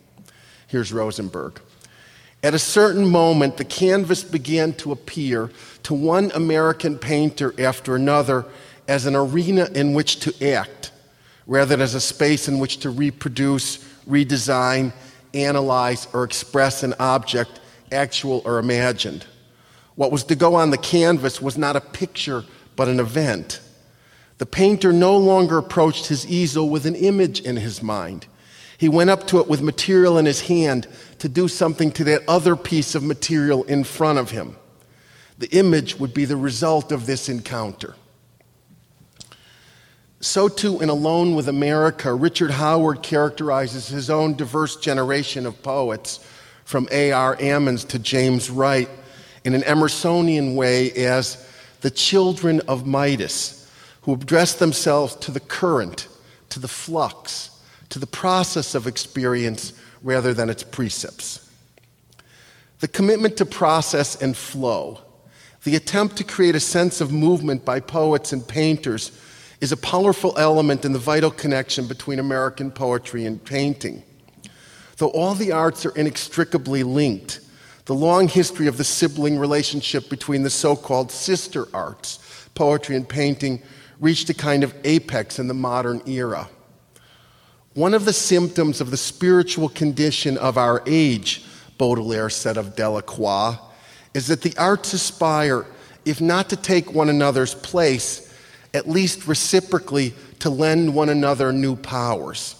Here's 0.68 0.92
Rosenberg. 0.92 1.60
At 2.42 2.54
a 2.54 2.58
certain 2.58 3.08
moment, 3.08 3.56
the 3.56 3.64
canvas 3.64 4.24
began 4.24 4.72
to 4.74 4.92
appear 4.92 5.50
to 5.84 5.94
one 5.94 6.30
American 6.34 6.98
painter 6.98 7.54
after 7.58 7.94
another 7.94 8.46
as 8.88 9.06
an 9.06 9.14
arena 9.14 9.68
in 9.74 9.92
which 9.92 10.20
to 10.20 10.52
act, 10.52 10.91
rather 11.46 11.70
than 11.70 11.80
as 11.80 11.94
a 11.94 12.00
space 12.00 12.48
in 12.48 12.58
which 12.58 12.78
to 12.78 12.90
reproduce, 12.90 13.78
redesign, 14.08 14.92
analyze, 15.34 16.08
or 16.12 16.24
express 16.24 16.82
an 16.82 16.94
object, 16.98 17.60
actual 17.90 18.42
or 18.44 18.58
imagined. 18.58 19.26
What 19.94 20.12
was 20.12 20.24
to 20.24 20.34
go 20.34 20.54
on 20.54 20.70
the 20.70 20.78
canvas 20.78 21.40
was 21.40 21.58
not 21.58 21.76
a 21.76 21.80
picture, 21.80 22.44
but 22.76 22.88
an 22.88 23.00
event. 23.00 23.60
The 24.38 24.46
painter 24.46 24.92
no 24.92 25.16
longer 25.16 25.58
approached 25.58 26.06
his 26.06 26.26
easel 26.26 26.68
with 26.68 26.86
an 26.86 26.94
image 26.94 27.40
in 27.40 27.56
his 27.56 27.82
mind. 27.82 28.26
He 28.78 28.88
went 28.88 29.10
up 29.10 29.26
to 29.28 29.38
it 29.38 29.46
with 29.46 29.62
material 29.62 30.18
in 30.18 30.26
his 30.26 30.40
hand 30.40 30.88
to 31.20 31.28
do 31.28 31.46
something 31.46 31.92
to 31.92 32.04
that 32.04 32.22
other 32.26 32.56
piece 32.56 32.94
of 32.94 33.04
material 33.04 33.62
in 33.64 33.84
front 33.84 34.18
of 34.18 34.30
him. 34.30 34.56
The 35.38 35.50
image 35.50 35.98
would 36.00 36.12
be 36.12 36.24
the 36.24 36.36
result 36.36 36.90
of 36.90 37.06
this 37.06 37.28
encounter. 37.28 37.94
So, 40.22 40.48
too, 40.48 40.80
in 40.80 40.88
Alone 40.88 41.34
with 41.34 41.48
America, 41.48 42.14
Richard 42.14 42.52
Howard 42.52 43.02
characterizes 43.02 43.88
his 43.88 44.08
own 44.08 44.36
diverse 44.36 44.76
generation 44.76 45.46
of 45.46 45.60
poets, 45.64 46.20
from 46.64 46.86
A.R. 46.92 47.36
Ammons 47.38 47.86
to 47.88 47.98
James 47.98 48.48
Wright, 48.48 48.88
in 49.42 49.52
an 49.52 49.62
Emersonian 49.62 50.54
way 50.54 50.92
as 50.92 51.44
the 51.80 51.90
children 51.90 52.60
of 52.68 52.86
Midas, 52.86 53.68
who 54.02 54.14
address 54.14 54.54
themselves 54.54 55.16
to 55.16 55.32
the 55.32 55.40
current, 55.40 56.06
to 56.50 56.60
the 56.60 56.68
flux, 56.68 57.50
to 57.88 57.98
the 57.98 58.06
process 58.06 58.76
of 58.76 58.86
experience 58.86 59.72
rather 60.04 60.32
than 60.32 60.48
its 60.48 60.62
precepts. 60.62 61.50
The 62.78 62.86
commitment 62.86 63.36
to 63.38 63.44
process 63.44 64.22
and 64.22 64.36
flow, 64.36 65.00
the 65.64 65.74
attempt 65.74 66.16
to 66.18 66.24
create 66.24 66.54
a 66.54 66.60
sense 66.60 67.00
of 67.00 67.10
movement 67.10 67.64
by 67.64 67.80
poets 67.80 68.32
and 68.32 68.46
painters, 68.46 69.10
is 69.62 69.70
a 69.70 69.76
powerful 69.76 70.34
element 70.38 70.84
in 70.84 70.92
the 70.92 70.98
vital 70.98 71.30
connection 71.30 71.86
between 71.86 72.18
American 72.18 72.68
poetry 72.68 73.24
and 73.26 73.42
painting. 73.44 74.02
Though 74.96 75.10
all 75.10 75.34
the 75.34 75.52
arts 75.52 75.86
are 75.86 75.96
inextricably 75.96 76.82
linked, 76.82 77.38
the 77.84 77.94
long 77.94 78.26
history 78.26 78.66
of 78.66 78.76
the 78.76 78.82
sibling 78.82 79.38
relationship 79.38 80.10
between 80.10 80.42
the 80.42 80.50
so 80.50 80.74
called 80.74 81.12
sister 81.12 81.68
arts, 81.72 82.48
poetry 82.56 82.96
and 82.96 83.08
painting, 83.08 83.62
reached 84.00 84.28
a 84.30 84.34
kind 84.34 84.64
of 84.64 84.74
apex 84.82 85.38
in 85.38 85.46
the 85.46 85.54
modern 85.54 86.02
era. 86.08 86.48
One 87.74 87.94
of 87.94 88.04
the 88.04 88.12
symptoms 88.12 88.80
of 88.80 88.90
the 88.90 88.96
spiritual 88.96 89.68
condition 89.68 90.38
of 90.38 90.58
our 90.58 90.82
age, 90.86 91.44
Baudelaire 91.78 92.30
said 92.30 92.56
of 92.56 92.74
Delacroix, 92.74 93.58
is 94.12 94.26
that 94.26 94.42
the 94.42 94.56
arts 94.58 94.92
aspire, 94.92 95.66
if 96.04 96.20
not 96.20 96.48
to 96.48 96.56
take 96.56 96.92
one 96.92 97.08
another's 97.08 97.54
place, 97.54 98.28
at 98.74 98.88
least 98.88 99.26
reciprocally 99.26 100.14
to 100.38 100.50
lend 100.50 100.94
one 100.94 101.08
another 101.08 101.52
new 101.52 101.76
powers. 101.76 102.56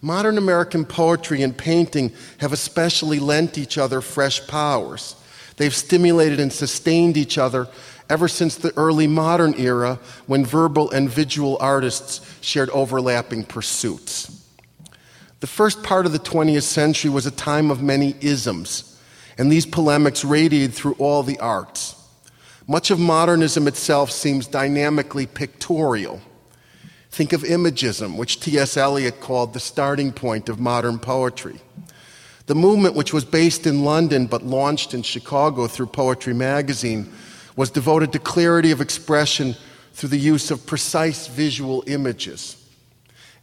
Modern 0.00 0.38
American 0.38 0.84
poetry 0.84 1.42
and 1.42 1.56
painting 1.56 2.12
have 2.38 2.52
especially 2.52 3.18
lent 3.18 3.58
each 3.58 3.78
other 3.78 4.00
fresh 4.00 4.46
powers. 4.46 5.16
They've 5.56 5.74
stimulated 5.74 6.38
and 6.38 6.52
sustained 6.52 7.16
each 7.16 7.38
other 7.38 7.66
ever 8.08 8.28
since 8.28 8.56
the 8.56 8.76
early 8.76 9.06
modern 9.06 9.54
era 9.54 9.98
when 10.26 10.44
verbal 10.44 10.90
and 10.90 11.10
visual 11.10 11.56
artists 11.60 12.20
shared 12.40 12.70
overlapping 12.70 13.44
pursuits. 13.44 14.44
The 15.40 15.46
first 15.46 15.82
part 15.82 16.06
of 16.06 16.12
the 16.12 16.18
20th 16.18 16.62
century 16.62 17.10
was 17.10 17.26
a 17.26 17.30
time 17.30 17.70
of 17.70 17.82
many 17.82 18.14
isms, 18.20 19.00
and 19.38 19.50
these 19.50 19.66
polemics 19.66 20.24
radiated 20.24 20.72
through 20.72 20.94
all 20.98 21.22
the 21.22 21.38
arts. 21.40 21.94
Much 22.68 22.90
of 22.90 22.98
modernism 22.98 23.68
itself 23.68 24.10
seems 24.10 24.48
dynamically 24.48 25.26
pictorial. 25.26 26.20
Think 27.10 27.32
of 27.32 27.42
imagism, 27.42 28.16
which 28.16 28.40
T.S. 28.40 28.76
Eliot 28.76 29.20
called 29.20 29.54
the 29.54 29.60
starting 29.60 30.12
point 30.12 30.48
of 30.48 30.58
modern 30.58 30.98
poetry. 30.98 31.60
The 32.46 32.56
movement, 32.56 32.94
which 32.94 33.12
was 33.12 33.24
based 33.24 33.66
in 33.66 33.84
London 33.84 34.26
but 34.26 34.42
launched 34.42 34.94
in 34.94 35.02
Chicago 35.02 35.68
through 35.68 35.86
Poetry 35.86 36.34
Magazine, 36.34 37.10
was 37.54 37.70
devoted 37.70 38.12
to 38.12 38.18
clarity 38.18 38.72
of 38.72 38.80
expression 38.80 39.56
through 39.92 40.10
the 40.10 40.18
use 40.18 40.50
of 40.50 40.66
precise 40.66 41.28
visual 41.28 41.84
images. 41.86 42.62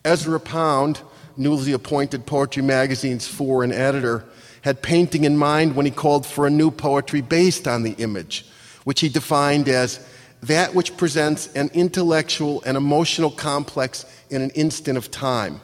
Ezra 0.06 0.40
Pound, 0.40 1.02
newly 1.38 1.72
appointed 1.72 2.26
Poetry 2.26 2.62
Magazine's 2.62 3.28
foreign 3.28 3.72
editor, 3.72 4.26
had 4.62 4.82
painting 4.82 5.24
in 5.24 5.38
mind 5.38 5.76
when 5.76 5.86
he 5.86 5.92
called 5.92 6.26
for 6.26 6.46
a 6.46 6.52
new 6.52 6.70
poetry 6.70 7.22
based 7.22 7.68
on 7.68 7.84
the 7.84 7.94
image, 7.94 8.46
which 8.84 9.00
he 9.00 9.10
defined 9.10 9.70
as 9.70 10.06
that 10.42 10.76
which 10.76 10.98
presents 10.98 11.48
an 11.54 11.70
intellectual 11.74 12.62
and 12.66 12.76
emotional 12.76 13.32
complex 13.32 14.06
in 14.30 14.42
an 14.42 14.50
instant 14.52 14.98
of 14.98 15.10
time. 15.10 15.62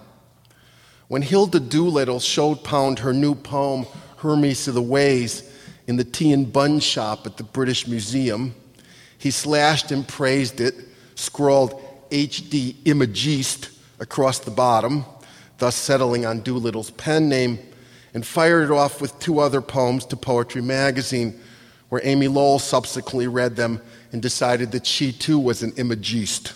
When 1.10 1.22
Hilda 1.22 1.60
Doolittle 1.60 2.20
showed 2.20 2.64
Pound 2.64 3.00
her 3.00 3.14
new 3.14 3.36
poem, 3.36 3.86
Hermes 4.18 4.68
of 4.68 4.76
the 4.76 4.82
Ways, 4.82 5.50
in 5.90 5.96
the 5.96 6.04
tea 6.04 6.32
and 6.34 6.54
bun 6.54 6.80
shop 6.80 7.26
at 7.26 7.38
the 7.38 7.44
British 7.44 7.88
Museum. 7.88 8.54
He 9.18 9.32
slashed 9.32 9.92
and 9.92 10.08
praised 10.08 10.62
it, 10.62 10.76
scrawled 11.16 11.82
HD 12.12 12.76
Imagiste 12.86 13.72
across 14.00 14.38
the 14.38 14.52
bottom, 14.52 15.04
thus 15.58 15.76
settling 15.76 16.28
on 16.28 16.42
Doolittle's 16.42 16.92
pen 16.92 17.28
name, 17.28 17.58
and 18.14 18.24
fired 18.24 18.66
it 18.66 18.72
off 18.72 19.02
with 19.02 19.18
two 19.18 19.40
other 19.40 19.62
poems 19.62 20.06
to 20.06 20.16
Poetry 20.16 20.62
Magazine, 20.62 21.40
where 21.90 22.02
Amy 22.04 22.28
Lowell 22.28 22.60
subsequently 22.60 23.28
read 23.28 23.56
them 23.56 23.82
and 24.12 24.22
decided 24.22 24.72
that 24.72 24.86
she 24.86 25.12
too 25.12 25.40
was 25.40 25.64
an 25.64 25.74
imagiste. 25.78 26.54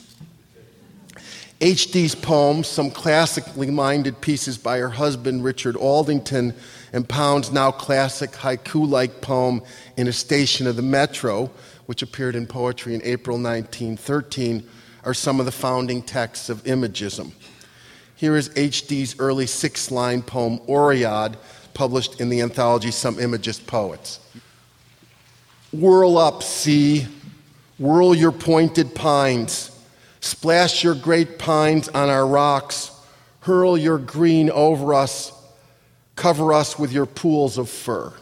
H.D.'s 1.62 2.14
poems, 2.14 2.68
some 2.68 2.92
classically 2.92 3.72
minded 3.72 4.20
pieces 4.20 4.58
by 4.58 4.80
her 4.80 4.90
husband 4.90 5.44
Richard 5.44 5.78
Aldington, 5.78 6.54
and 6.92 7.08
Pound's 7.08 7.52
now 7.52 7.72
classic 7.72 8.32
haiku 8.32 8.88
like 8.88 9.22
poem 9.22 9.62
In 9.96 10.08
a 10.08 10.14
Station 10.14 10.68
of 10.68 10.76
the 10.76 10.82
Metro, 10.82 11.50
which 11.86 12.02
appeared 12.02 12.36
in 12.36 12.48
poetry 12.48 12.96
in 12.96 13.02
April 13.04 13.38
1913, 13.38 14.68
are 15.06 15.14
some 15.14 15.40
of 15.40 15.46
the 15.46 15.52
founding 15.52 16.02
texts 16.02 16.50
of 16.50 16.64
imagism. 16.66 17.32
Here 18.16 18.36
is 18.36 18.52
H.D.'s 18.56 19.16
early 19.20 19.48
six 19.48 19.90
line 19.90 20.22
poem, 20.22 20.60
Oread, 20.68 21.36
published 21.74 22.20
in 22.20 22.30
the 22.30 22.42
anthology 22.42 22.92
Some 22.92 23.20
Imagist 23.20 23.66
Poets. 23.68 24.20
Whirl 25.74 26.18
up, 26.18 26.44
sea, 26.44 27.08
whirl 27.78 28.16
your 28.16 28.32
pointed 28.32 28.96
pines 28.96 29.72
Splash 30.24 30.86
your 30.86 30.96
great 30.96 31.38
pines 31.38 31.90
on 31.90 32.10
our 32.10 32.26
rocks. 32.26 32.92
Hurl 33.42 33.78
your 33.78 33.98
green 33.98 34.50
over 34.50 34.94
us. 34.94 35.34
Cover 36.16 36.54
us 36.54 36.80
with 36.80 36.94
your 36.94 37.06
pools 37.06 37.58
of 37.58 37.70
fir. 37.70 38.14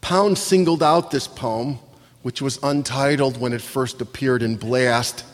Pound 0.00 0.38
singled 0.38 0.84
out 0.84 1.10
this 1.10 1.26
poem, 1.26 1.80
which 2.22 2.40
was 2.40 2.60
untitled 2.62 3.40
when 3.40 3.52
it 3.52 3.60
first 3.60 4.00
appeared 4.00 4.40
in 4.40 4.54
Blast, 4.54 5.24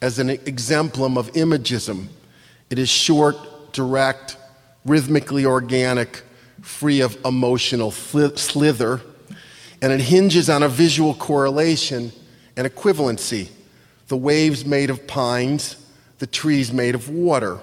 as 0.00 0.20
an 0.20 0.30
exemplum 0.30 1.18
of 1.18 1.32
imagism. 1.32 2.06
It 2.70 2.78
is 2.78 2.88
short, 2.88 3.72
direct, 3.72 4.36
rhythmically 4.84 5.44
organic, 5.44 6.22
free 6.60 7.00
of 7.00 7.18
emotional 7.24 7.90
slither 7.90 9.00
and 9.82 9.92
it 9.92 10.00
hinges 10.00 10.48
on 10.48 10.62
a 10.62 10.68
visual 10.68 11.12
correlation 11.12 12.12
and 12.56 12.66
equivalency 12.66 13.48
the 14.08 14.16
waves 14.16 14.64
made 14.64 14.90
of 14.90 15.06
pines, 15.06 15.76
the 16.18 16.26
trees 16.26 16.72
made 16.72 16.94
of 16.94 17.08
water. 17.08 17.58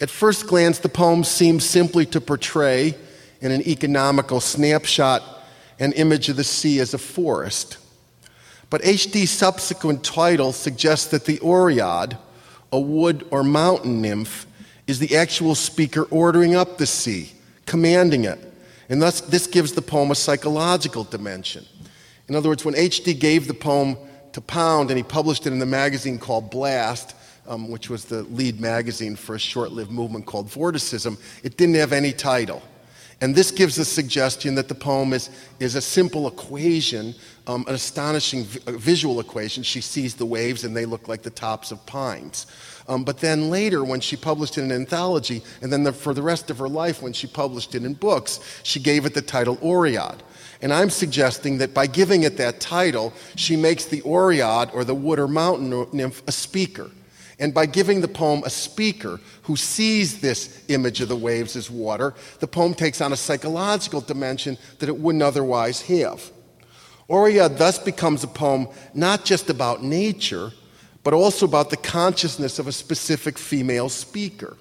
At 0.00 0.08
first 0.08 0.46
glance, 0.46 0.78
the 0.78 0.88
poem 0.88 1.24
seems 1.24 1.64
simply 1.64 2.06
to 2.06 2.20
portray, 2.20 2.94
in 3.40 3.50
an 3.50 3.66
economical 3.66 4.40
snapshot, 4.40 5.22
an 5.78 5.92
image 5.92 6.28
of 6.28 6.36
the 6.36 6.44
sea 6.44 6.78
as 6.78 6.94
a 6.94 6.98
forest. 6.98 7.78
But 8.68 8.84
H.D.'s 8.84 9.30
subsequent 9.30 10.04
title 10.04 10.52
suggests 10.52 11.06
that 11.08 11.24
the 11.24 11.38
Oread, 11.38 12.16
a 12.70 12.78
wood 12.78 13.26
or 13.30 13.42
mountain 13.42 14.00
nymph, 14.00 14.46
is 14.86 15.00
the 15.00 15.16
actual 15.16 15.54
speaker 15.54 16.04
ordering 16.04 16.54
up 16.54 16.78
the 16.78 16.86
sea, 16.86 17.32
commanding 17.66 18.24
it. 18.24 18.49
And 18.90 19.00
thus, 19.00 19.20
this 19.20 19.46
gives 19.46 19.72
the 19.72 19.82
poem 19.82 20.10
a 20.10 20.14
psychological 20.16 21.04
dimension. 21.04 21.64
In 22.28 22.34
other 22.34 22.48
words, 22.48 22.64
when 22.64 22.76
H.D. 22.76 23.14
gave 23.14 23.46
the 23.46 23.54
poem 23.54 23.96
to 24.32 24.40
Pound 24.40 24.90
and 24.90 24.98
he 24.98 25.02
published 25.04 25.46
it 25.46 25.52
in 25.52 25.60
the 25.60 25.66
magazine 25.66 26.18
called 26.18 26.50
Blast, 26.50 27.14
um, 27.46 27.70
which 27.70 27.88
was 27.88 28.04
the 28.04 28.24
lead 28.24 28.60
magazine 28.60 29.16
for 29.16 29.36
a 29.36 29.38
short 29.38 29.70
lived 29.70 29.92
movement 29.92 30.26
called 30.26 30.48
Vorticism, 30.48 31.18
it 31.44 31.56
didn't 31.56 31.76
have 31.76 31.92
any 31.92 32.12
title. 32.12 32.62
And 33.22 33.34
this 33.34 33.50
gives 33.50 33.76
a 33.78 33.84
suggestion 33.84 34.54
that 34.54 34.68
the 34.68 34.74
poem 34.74 35.12
is, 35.12 35.28
is 35.58 35.74
a 35.74 35.80
simple 35.82 36.26
equation, 36.26 37.14
um, 37.46 37.66
an 37.68 37.74
astonishing 37.74 38.44
vi- 38.44 38.72
visual 38.78 39.20
equation. 39.20 39.62
She 39.62 39.82
sees 39.82 40.14
the 40.14 40.24
waves 40.24 40.64
and 40.64 40.74
they 40.74 40.86
look 40.86 41.06
like 41.06 41.22
the 41.22 41.30
tops 41.30 41.70
of 41.70 41.84
pines. 41.84 42.46
Um, 42.88 43.04
but 43.04 43.18
then 43.18 43.50
later, 43.50 43.84
when 43.84 44.00
she 44.00 44.16
published 44.16 44.56
it 44.56 44.62
in 44.62 44.70
an 44.70 44.80
anthology, 44.80 45.42
and 45.60 45.70
then 45.70 45.82
the, 45.82 45.92
for 45.92 46.14
the 46.14 46.22
rest 46.22 46.50
of 46.50 46.58
her 46.58 46.68
life, 46.68 47.02
when 47.02 47.12
she 47.12 47.26
published 47.26 47.74
it 47.74 47.84
in 47.84 47.92
books, 47.92 48.40
she 48.62 48.80
gave 48.80 49.04
it 49.04 49.12
the 49.12 49.22
title 49.22 49.58
Oread. 49.58 50.20
And 50.62 50.72
I'm 50.72 50.90
suggesting 50.90 51.58
that 51.58 51.74
by 51.74 51.86
giving 51.86 52.22
it 52.22 52.38
that 52.38 52.58
title, 52.58 53.12
she 53.36 53.54
makes 53.54 53.84
the 53.84 54.00
Oread 54.00 54.74
or 54.74 54.82
the 54.84 54.94
wood 54.94 55.18
or 55.18 55.28
mountain 55.28 55.86
nymph 55.92 56.22
a 56.26 56.32
speaker. 56.32 56.90
And 57.40 57.54
by 57.54 57.64
giving 57.64 58.02
the 58.02 58.08
poem 58.08 58.42
a 58.44 58.50
speaker 58.50 59.18
who 59.44 59.56
sees 59.56 60.20
this 60.20 60.62
image 60.68 61.00
of 61.00 61.08
the 61.08 61.16
waves 61.16 61.56
as 61.56 61.70
water, 61.70 62.14
the 62.38 62.46
poem 62.46 62.74
takes 62.74 63.00
on 63.00 63.14
a 63.14 63.16
psychological 63.16 64.02
dimension 64.02 64.58
that 64.78 64.90
it 64.90 64.98
wouldn't 64.98 65.24
otherwise 65.24 65.80
have. 65.82 66.30
Oread 67.08 67.56
thus 67.56 67.78
becomes 67.78 68.22
a 68.22 68.28
poem 68.28 68.68
not 68.92 69.24
just 69.24 69.48
about 69.48 69.82
nature, 69.82 70.52
but 71.02 71.14
also 71.14 71.46
about 71.46 71.70
the 71.70 71.78
consciousness 71.78 72.58
of 72.58 72.68
a 72.68 72.72
specific 72.72 73.38
female 73.38 73.88
speaker. 73.88 74.58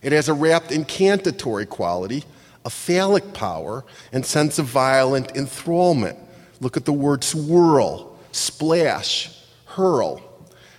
It 0.00 0.12
has 0.12 0.28
a 0.28 0.34
rapt 0.34 0.70
incantatory 0.70 1.66
quality, 1.66 2.22
a 2.64 2.70
phallic 2.70 3.34
power, 3.34 3.84
and 4.12 4.24
sense 4.24 4.60
of 4.60 4.66
violent 4.66 5.34
enthrallment. 5.34 6.16
Look 6.60 6.76
at 6.76 6.84
the 6.84 6.92
words 6.92 7.26
swirl, 7.26 8.16
splash, 8.30 9.36
hurl 9.64 10.22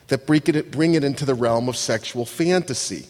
that 0.07 0.27
bring 0.27 0.93
it, 0.93 1.03
into 1.03 1.25
the 1.25 1.33
realm 1.33 1.67
of 1.67 1.75
sexual 1.75 2.25
fantasy. 2.25 3.07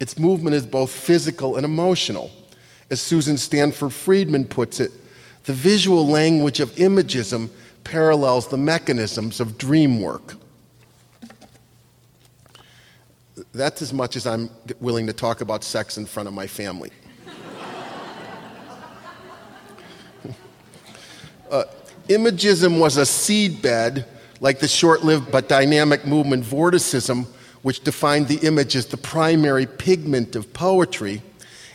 Its 0.00 0.18
movement 0.18 0.56
is 0.56 0.66
both 0.66 0.90
physical 0.90 1.56
and 1.56 1.64
emotional. 1.64 2.30
As 2.90 3.00
Susan 3.00 3.36
Stanford 3.36 3.92
Friedman 3.92 4.46
puts 4.46 4.80
it, 4.80 4.90
the 5.44 5.52
visual 5.52 6.06
language 6.06 6.60
of 6.60 6.70
imagism 6.72 7.50
parallels 7.84 8.48
the 8.48 8.56
mechanisms 8.56 9.40
of 9.40 9.58
dream 9.58 10.00
work. 10.00 10.34
That's 13.52 13.82
as 13.82 13.92
much 13.92 14.16
as 14.16 14.26
I'm 14.26 14.50
willing 14.80 15.06
to 15.06 15.12
talk 15.12 15.40
about 15.40 15.62
sex 15.62 15.98
in 15.98 16.06
front 16.06 16.28
of 16.28 16.34
my 16.34 16.46
family. 16.46 16.90
uh, 21.50 21.64
imagism 22.08 22.78
was 22.78 22.96
a 22.96 23.02
seedbed 23.02 24.06
like 24.40 24.60
the 24.60 24.68
short 24.68 25.04
lived 25.04 25.30
but 25.30 25.48
dynamic 25.48 26.06
movement 26.06 26.44
Vorticism, 26.44 27.26
which 27.62 27.82
defined 27.82 28.28
the 28.28 28.46
image 28.46 28.76
as 28.76 28.86
the 28.86 28.96
primary 28.96 29.66
pigment 29.66 30.36
of 30.36 30.52
poetry, 30.52 31.22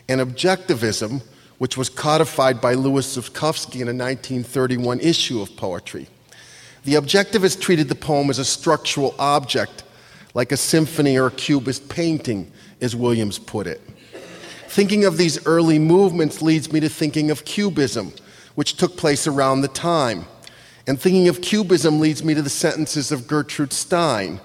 and 0.08 0.22
Objectivism, 0.22 1.22
which 1.58 1.78
was 1.78 1.90
codified 1.90 2.62
by 2.62 2.74
Louis 2.74 3.18
Zukofsky 3.18 3.82
in 3.82 3.88
a 3.88 3.94
1931 3.94 5.00
issue 5.02 5.42
of 5.42 5.56
Poetry. 5.56 6.08
The 6.86 6.94
objectivists 6.94 7.60
treated 7.60 7.90
the 7.90 7.96
poem 7.96 8.30
as 8.30 8.40
a 8.40 8.46
structural 8.46 9.14
object, 9.20 9.84
like 10.34 10.52
a 10.52 10.58
symphony 10.58 11.18
or 11.18 11.28
a 11.28 11.32
cubist 11.32 11.90
painting, 11.90 12.50
as 12.82 12.96
Williams 12.96 13.38
put 13.38 13.68
it. 13.68 13.82
Thinking 14.70 15.04
of 15.04 15.18
these 15.18 15.46
early 15.46 15.80
movements 15.80 16.42
leads 16.42 16.72
me 16.72 16.80
to 16.80 16.90
thinking 16.90 17.32
of 17.32 17.44
Cubism, 17.44 18.14
which 18.56 18.76
took 18.76 18.96
place 18.96 19.28
around 19.28 19.62
the 19.62 19.68
time. 19.68 20.26
And 20.90 21.00
thinking 21.00 21.28
of 21.28 21.42
Cubism 21.42 22.00
leads 22.00 22.24
me 22.24 22.34
to 22.34 22.42
the 22.42 22.50
sentences 22.50 23.12
of 23.12 23.28
Gertrude 23.28 23.74
Stein, 23.74 24.40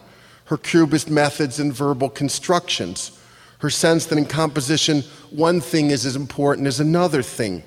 her 0.44 0.58
Cubist 0.58 1.08
methods 1.08 1.58
and 1.58 1.72
verbal 1.72 2.10
constructions, 2.10 3.18
her 3.60 3.70
sense 3.70 4.04
that 4.04 4.18
in 4.18 4.26
composition, 4.26 5.04
one 5.30 5.62
thing 5.62 5.90
is 5.90 6.04
as 6.04 6.16
important 6.16 6.66
as 6.66 6.80
another 6.80 7.22
thing. 7.22 7.62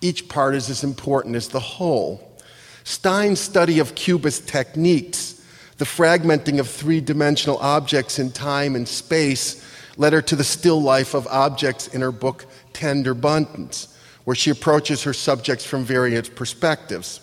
Each 0.00 0.26
part 0.26 0.54
is 0.54 0.70
as 0.70 0.82
important 0.82 1.36
as 1.36 1.48
the 1.48 1.60
whole. 1.60 2.32
Stein's 2.82 3.40
study 3.40 3.78
of 3.78 3.94
Cubist 3.94 4.48
techniques, 4.48 5.44
the 5.76 5.84
fragmenting 5.84 6.58
of 6.58 6.70
three 6.70 7.02
dimensional 7.02 7.58
objects 7.58 8.18
in 8.18 8.32
time 8.32 8.74
and 8.74 8.88
space, 8.88 9.62
led 9.98 10.14
her 10.14 10.22
to 10.22 10.34
the 10.34 10.44
still 10.44 10.80
life 10.80 11.12
of 11.12 11.26
objects 11.26 11.88
in 11.88 12.00
her 12.00 12.10
book 12.10 12.46
Tender 12.72 13.12
Buttons, 13.12 13.94
where 14.24 14.34
she 14.34 14.48
approaches 14.48 15.02
her 15.02 15.12
subjects 15.12 15.66
from 15.66 15.84
various 15.84 16.30
perspectives. 16.30 17.20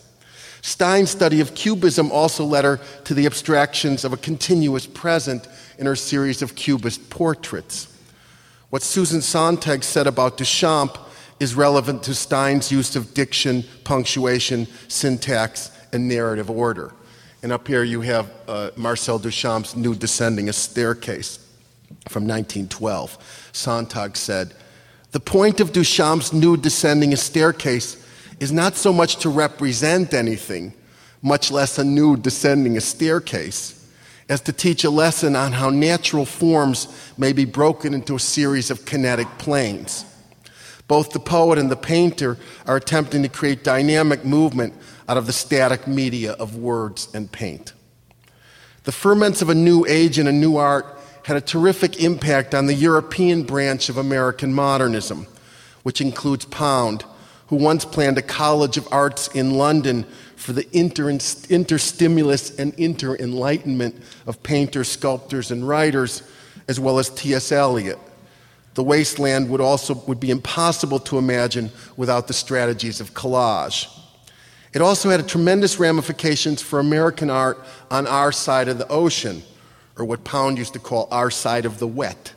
Stein's 0.62 1.10
study 1.10 1.42
of 1.42 1.56
Cubism 1.56 2.12
also 2.12 2.46
led 2.46 2.66
her 2.66 2.80
to 3.06 3.14
the 3.14 3.26
abstractions 3.26 4.06
of 4.06 4.14
a 4.14 4.18
continuous 4.18 4.86
present 4.86 5.48
in 5.78 5.88
her 5.88 5.96
series 5.96 6.42
of 6.42 6.56
Cubist 6.56 7.10
portraits. 7.10 7.88
What 8.70 8.84
Susan 8.84 9.22
Sontag 9.22 9.84
said 9.84 10.08
about 10.08 10.38
Duchamp 10.38 10.98
is 11.40 11.56
relevant 11.56 12.04
to 12.04 12.14
Stein's 12.14 12.72
use 12.72 12.96
of 12.96 13.14
diction, 13.14 13.64
punctuation, 13.84 14.68
syntax, 14.88 15.72
and 15.92 16.08
narrative 16.08 16.50
order. 16.50 16.94
And 17.44 17.52
up 17.52 17.68
here 17.68 17.84
you 17.84 18.02
have 18.02 18.32
uh, 18.48 18.70
Marcel 18.76 19.20
Duchamp's 19.20 19.76
Nude 19.76 19.98
Descending 19.98 20.48
a 20.48 20.54
Staircase 20.54 21.38
from 22.08 22.24
1912. 22.24 23.50
Sontag 23.52 24.16
said, 24.16 24.54
The 25.12 25.20
point 25.20 25.60
of 25.60 25.72
Duchamp's 25.72 26.32
Nude 26.32 26.62
Descending 26.62 27.14
a 27.14 27.18
Staircase 27.18 27.98
is 28.42 28.52
not 28.52 28.76
so 28.76 28.92
much 28.92 29.18
to 29.18 29.30
represent 29.30 30.16
anything, 30.16 30.74
much 31.22 31.52
less 31.52 31.78
a 31.78 31.84
nude 31.84 32.24
descending 32.24 32.76
a 32.76 32.82
staircase, 32.82 33.88
as 34.28 34.42
to 34.42 34.52
teach 34.52 34.84
a 34.84 34.90
lesson 34.90 35.36
on 35.36 35.52
how 35.52 35.70
natural 35.70 36.26
forms 36.26 36.88
may 37.20 37.32
be 37.34 37.46
broken 37.46 37.94
into 37.94 38.16
a 38.16 38.20
series 38.20 38.72
of 38.72 38.84
kinetic 38.84 39.28
planes. 39.38 40.06
Both 40.88 41.12
the 41.12 41.20
poet 41.20 41.60
and 41.60 41.70
the 41.70 41.76
painter 41.76 42.36
are 42.66 42.78
attempting 42.78 43.22
to 43.22 43.30
create 43.30 43.64
dynamic 43.64 44.26
movement 44.26 44.74
out 45.08 45.18
of 45.18 45.28
the 45.28 45.34
static 45.34 45.88
media 45.88 46.32
of 46.34 46.56
words 46.56 47.10
and 47.14 47.32
paint. 47.32 47.74
The 48.86 48.92
ferments 48.92 49.44
of 49.44 49.50
a 49.50 49.56
new 49.56 49.86
age 49.86 50.18
and 50.18 50.28
a 50.28 50.34
new 50.34 50.58
art 50.58 51.00
had 51.26 51.38
a 51.38 51.42
terrific 51.42 52.02
impact 52.02 52.56
on 52.56 52.66
the 52.66 52.74
European 52.74 53.44
branch 53.44 53.88
of 53.88 53.98
American 53.98 54.52
modernism, 54.52 55.28
which 55.84 56.02
includes 56.02 56.46
Pound, 56.46 57.06
who 57.52 57.58
once 57.58 57.84
planned 57.84 58.18
a 58.18 58.22
college 58.22 58.78
of 58.78 58.88
arts 58.94 59.28
in 59.36 59.56
London 59.56 60.06
for 60.38 60.54
the 60.54 60.66
inter- 60.72 61.10
interstimulus 61.10 62.58
and 62.58 62.74
inter 62.76 63.14
enlightenment 63.18 63.94
of 64.26 64.42
painters, 64.42 64.88
sculptors, 64.88 65.52
and 65.52 65.68
writers, 65.68 66.24
as 66.70 66.80
well 66.80 66.98
as 66.98 67.10
T.S. 67.10 67.52
Eliot. 67.52 68.00
The 68.76 68.84
wasteland 68.84 69.50
would 69.50 69.60
also 69.60 69.96
would 70.08 70.22
be 70.22 70.32
impossible 70.32 70.98
to 71.00 71.18
imagine 71.18 71.72
without 71.98 72.30
the 72.30 72.34
strategies 72.34 73.02
of 73.02 73.14
collage. 73.14 73.90
It 74.74 74.82
also 74.82 75.10
had 75.10 75.28
tremendous 75.28 75.78
ramifications 75.78 76.62
for 76.62 76.80
American 76.80 77.30
art 77.30 77.60
on 77.90 78.08
our 78.08 78.32
side 78.32 78.70
of 78.70 78.78
the 78.78 78.88
ocean, 78.88 79.44
or 79.98 80.06
what 80.06 80.24
Pound 80.24 80.58
used 80.58 80.72
to 80.72 80.80
call 80.80 81.10
our 81.12 81.30
side 81.30 81.66
of 81.66 81.80
the 81.80 81.88
wet. 81.88 82.34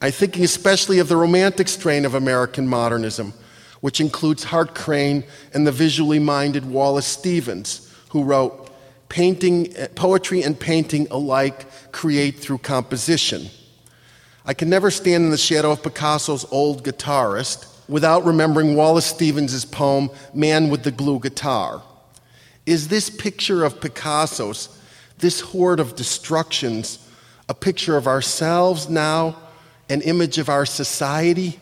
I'm 0.00 0.12
thinking 0.12 0.44
especially 0.44 1.00
of 1.00 1.08
the 1.08 1.16
romantic 1.16 1.66
strain 1.66 2.04
of 2.04 2.14
American 2.14 2.68
modernism, 2.68 3.34
which 3.84 4.00
includes 4.00 4.44
Hart 4.44 4.74
Crane 4.74 5.24
and 5.52 5.66
the 5.66 5.70
visually 5.70 6.18
minded 6.18 6.64
Wallace 6.64 7.04
Stevens, 7.04 7.94
who 8.08 8.24
wrote, 8.24 8.70
Painting, 9.10 9.74
Poetry 9.94 10.42
and 10.42 10.58
painting 10.58 11.06
alike 11.10 11.66
create 11.92 12.38
through 12.38 12.56
composition. 12.56 13.50
I 14.46 14.54
can 14.54 14.70
never 14.70 14.90
stand 14.90 15.24
in 15.24 15.30
the 15.30 15.36
shadow 15.36 15.70
of 15.70 15.82
Picasso's 15.82 16.46
old 16.50 16.82
guitarist 16.82 17.66
without 17.86 18.24
remembering 18.24 18.74
Wallace 18.74 19.04
Stevens' 19.04 19.66
poem, 19.66 20.08
Man 20.32 20.70
with 20.70 20.82
the 20.82 20.90
Blue 20.90 21.20
Guitar. 21.20 21.82
Is 22.64 22.88
this 22.88 23.10
picture 23.10 23.64
of 23.64 23.82
Picasso's, 23.82 24.80
this 25.18 25.42
horde 25.42 25.78
of 25.78 25.94
destructions, 25.94 27.06
a 27.50 27.54
picture 27.54 27.98
of 27.98 28.06
ourselves 28.06 28.88
now, 28.88 29.36
an 29.90 30.00
image 30.00 30.38
of 30.38 30.48
our 30.48 30.64
society? 30.64 31.60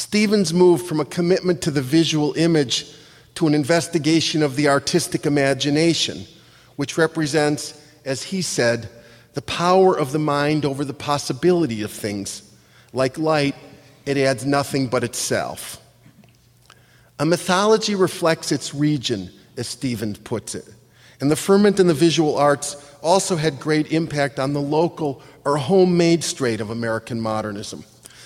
Stevens 0.00 0.54
moved 0.54 0.86
from 0.86 0.98
a 0.98 1.04
commitment 1.04 1.60
to 1.60 1.70
the 1.70 1.82
visual 1.82 2.32
image 2.32 2.86
to 3.34 3.46
an 3.46 3.52
investigation 3.52 4.42
of 4.42 4.56
the 4.56 4.66
artistic 4.66 5.26
imagination, 5.26 6.24
which 6.76 6.96
represents, 6.96 7.78
as 8.06 8.22
he 8.22 8.40
said, 8.40 8.88
the 9.34 9.42
power 9.42 9.94
of 9.94 10.12
the 10.12 10.18
mind 10.18 10.64
over 10.64 10.86
the 10.86 10.94
possibility 10.94 11.82
of 11.82 11.90
things. 11.92 12.50
Like 12.94 13.18
light, 13.18 13.54
it 14.06 14.16
adds 14.16 14.46
nothing 14.46 14.86
but 14.86 15.04
itself. 15.04 15.78
A 17.18 17.26
mythology 17.26 17.94
reflects 17.94 18.52
its 18.52 18.74
region, 18.74 19.30
as 19.58 19.68
Stevens 19.68 20.16
puts 20.16 20.54
it. 20.54 20.64
And 21.20 21.30
the 21.30 21.36
ferment 21.36 21.78
in 21.78 21.88
the 21.88 21.94
visual 21.94 22.38
arts 22.38 22.90
also 23.02 23.36
had 23.36 23.60
great 23.60 23.92
impact 23.92 24.38
on 24.38 24.54
the 24.54 24.62
local 24.62 25.20
or 25.44 25.58
homemade 25.58 26.24
straight 26.24 26.62
of 26.62 26.70
American 26.70 27.20
modernism, 27.20 27.84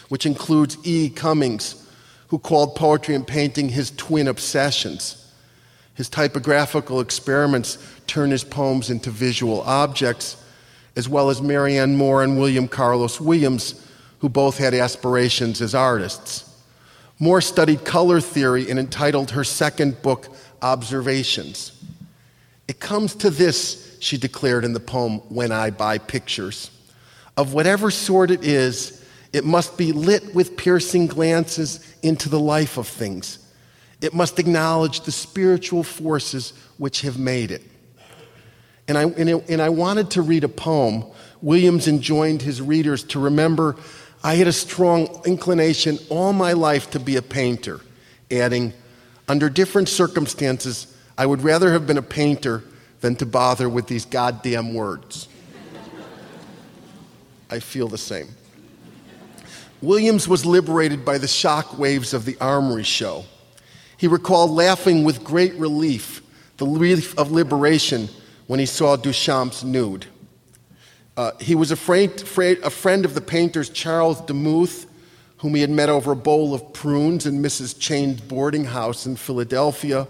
which 0.09 0.27
includes 0.27 0.77
E. 0.85 1.11
Cummings, 1.11 1.89
who 2.29 2.39
called 2.39 2.75
poetry 2.75 3.15
and 3.15 3.27
painting 3.27 3.69
his 3.69 3.91
twin 3.93 4.29
obsessions. 4.29 5.33
His 5.95 6.09
typographical 6.09 7.01
experiments 7.01 7.79
turn 8.07 8.31
his 8.31 8.45
poems 8.45 8.91
into 8.91 9.11
visual 9.11 9.63
objects, 9.63 10.43
as 10.97 11.09
well 11.09 11.31
as 11.31 11.41
Marianne 11.41 11.97
Moore 11.97 12.23
and 12.23 12.39
William 12.39 12.69
Carlos 12.69 13.21
Williams, 13.21 13.87
who 14.19 14.29
both 14.29 14.59
had 14.59 14.75
aspirations 14.75 15.61
as 15.61 15.75
artists. 15.75 16.51
Moore 17.19 17.41
studied 17.41 17.85
color 17.85 18.21
theory 18.21 18.69
and 18.71 18.79
entitled 18.79 19.31
her 19.33 19.45
second 19.45 20.01
book, 20.03 20.29
Observations. 20.63 21.73
It 22.67 22.81
comes 22.81 23.15
to 23.17 23.31
this, 23.31 23.97
she 24.01 24.17
declared 24.17 24.65
in 24.65 24.73
the 24.73 24.81
poem, 24.81 25.19
When 25.29 25.53
I 25.53 25.71
Buy 25.71 25.99
Pictures. 25.99 26.71
Of 27.37 27.53
whatever 27.53 27.91
sort 27.91 28.31
it 28.31 28.45
is, 28.45 29.04
it 29.35 29.45
must 29.45 29.77
be 29.77 29.91
lit 29.91 30.33
with 30.33 30.57
piercing 30.57 31.09
glances 31.09 31.93
into 32.05 32.29
the 32.29 32.39
life 32.39 32.79
of 32.79 32.87
things. 32.87 33.41
It 34.01 34.15
must 34.15 34.39
acknowledge 34.39 35.01
the 35.01 35.11
spiritual 35.11 35.83
forces 35.83 36.53
which 36.79 37.01
have 37.01 37.19
made 37.19 37.51
it. 37.51 37.63
And 38.87 38.97
I, 38.97 39.03
and, 39.03 39.29
it, 39.29 39.49
and 39.49 39.61
I 39.61 39.71
wanted 39.71 40.13
to 40.13 40.23
read 40.23 40.45
a 40.45 40.49
poem. 40.49 41.05
Williams 41.43 41.89
enjoined 41.89 42.43
his 42.43 42.63
readers 42.63 43.03
to 43.05 43.19
remember 43.19 43.75
I 44.23 44.37
had 44.37 44.47
a 44.47 44.53
strong 44.53 45.21
inclination 45.27 45.99
all 46.11 46.33
my 46.33 46.53
life 46.53 46.93
to 46.93 47.01
be 47.01 47.17
a 47.17 47.23
painter, 47.23 47.81
adding, 48.31 48.73
under 49.27 49.51
different 49.51 49.89
circumstances, 49.89 50.97
I 51.19 51.27
would 51.27 51.43
rather 51.43 51.73
have 51.73 51.89
been 51.89 51.99
a 51.99 52.03
painter 52.03 52.63
than 53.01 53.17
to 53.17 53.27
bother 53.27 53.69
with 53.69 53.89
these 53.89 54.05
goddamn 54.05 54.75
words. 54.75 55.27
I 57.51 57.59
feel 57.59 57.89
the 57.89 57.99
same. 57.99 58.29
Williams 59.85 60.27
was 60.27 60.47
liberated 60.47 61.05
by 61.05 61.19
the 61.19 61.29
shock 61.29 61.79
waves 61.79 62.15
of 62.15 62.25
the 62.25 62.37
Armory 62.41 62.83
show. 62.83 63.25
He 63.97 64.09
recalled 64.09 64.51
laughing 64.51 65.05
with 65.05 65.23
great 65.23 65.55
relief, 65.55 66.23
the 66.57 66.67
relief 66.67 67.17
of 67.19 67.31
liberation, 67.31 68.09
when 68.47 68.61
he 68.61 68.67
saw 68.67 68.97
Duchamp's 68.97 69.63
nude. 69.63 70.07
Uh, 71.17 71.33
he 71.41 71.55
was 71.55 71.71
afraid, 71.71 72.23
afraid, 72.23 72.59
a 72.61 72.71
friend 72.71 73.05
of 73.05 73.15
the 73.15 73.21
painter's 73.21 73.69
Charles 73.69 74.21
Demuth, 74.23 74.87
whom 75.39 75.55
he 75.55 75.61
had 75.61 75.71
met 75.71 75.89
over 75.89 76.13
a 76.13 76.17
bowl 76.17 76.55
of 76.55 76.73
prunes 76.73 77.27
in 77.27 77.43
Mrs. 77.43 77.79
Chain's 77.79 78.21
boarding 78.21 78.65
house 78.65 79.07
in 79.07 79.17
Philadelphia. 79.17 80.09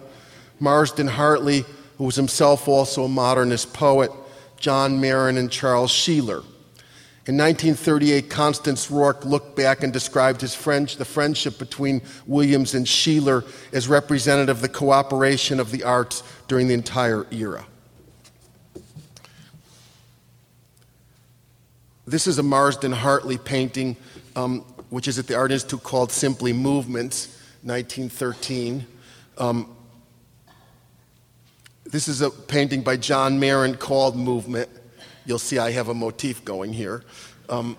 Marsden 0.61 1.09
Hartley, 1.09 1.65
who 1.99 2.05
was 2.05 2.17
himself 2.17 2.69
also 2.69 3.05
a 3.05 3.09
modernist 3.09 3.73
poet, 3.73 4.11
John 4.57 5.01
Marin, 5.01 5.37
and 5.37 5.51
Charles 5.51 5.91
Sheeler. 5.91 6.45
In 7.27 7.39
1938, 7.39 8.29
Constance 8.29 8.91
Rourke 8.91 9.25
looked 9.25 9.57
back 9.57 9.83
and 9.83 9.91
described 9.91 10.43
his 10.43 10.55
friend, 10.55 10.87
the 10.91 11.07
friendship 11.07 11.59
between 11.59 12.03
Williams 12.27 12.75
and 12.75 12.85
Sheeler 12.85 13.47
as 13.73 13.89
representative 13.89 14.57
of 14.57 14.61
the 14.61 14.69
cooperation 14.69 15.59
of 15.59 15.71
the 15.71 15.85
arts 15.85 16.23
during 16.49 16.69
the 16.69 16.75
entire 16.75 17.27
era. 17.31 17.65
This 22.07 22.27
is 22.27 22.39
a 22.39 22.43
Marsden 22.43 22.93
Hartley 22.93 23.39
painting, 23.39 23.97
um, 24.37 24.61
which 24.91 25.09
is 25.09 25.19
at 25.19 25.27
the 25.27 25.35
Art 25.35 25.51
Institute 25.51 25.83
called 25.83 26.13
Simply 26.13 26.53
Movements, 26.53 27.29
1913. 27.63 28.87
Um, 29.39 29.75
this 31.87 32.07
is 32.07 32.21
a 32.21 32.29
painting 32.29 32.83
by 32.83 32.99
John 32.99 33.41
Marin 33.41 33.77
called 33.77 34.15
Movement. 34.15 34.69
You'll 35.27 35.39
see 35.39 35.59
I 35.59 35.71
have 35.71 35.89
a 35.89 35.95
motif 35.95 36.45
going 36.45 36.73
here. 36.73 37.03
Um, 37.49 37.77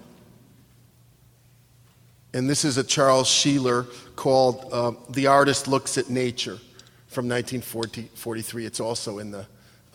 and 2.34 2.50
this 2.50 2.66
is 2.66 2.78
a 2.78 2.84
Charles 2.84 3.28
Sheeler 3.28 3.88
called 4.16 4.68
uh, 4.72 4.92
The 5.12 5.28
Artist 5.28 5.68
Looks 5.68 5.98
at 5.98 6.10
Nature 6.10 6.60
from 7.08 7.30
1943. 7.30 8.66
It's 8.66 8.80
also 8.80 9.20
in 9.20 9.32
the, 9.32 9.46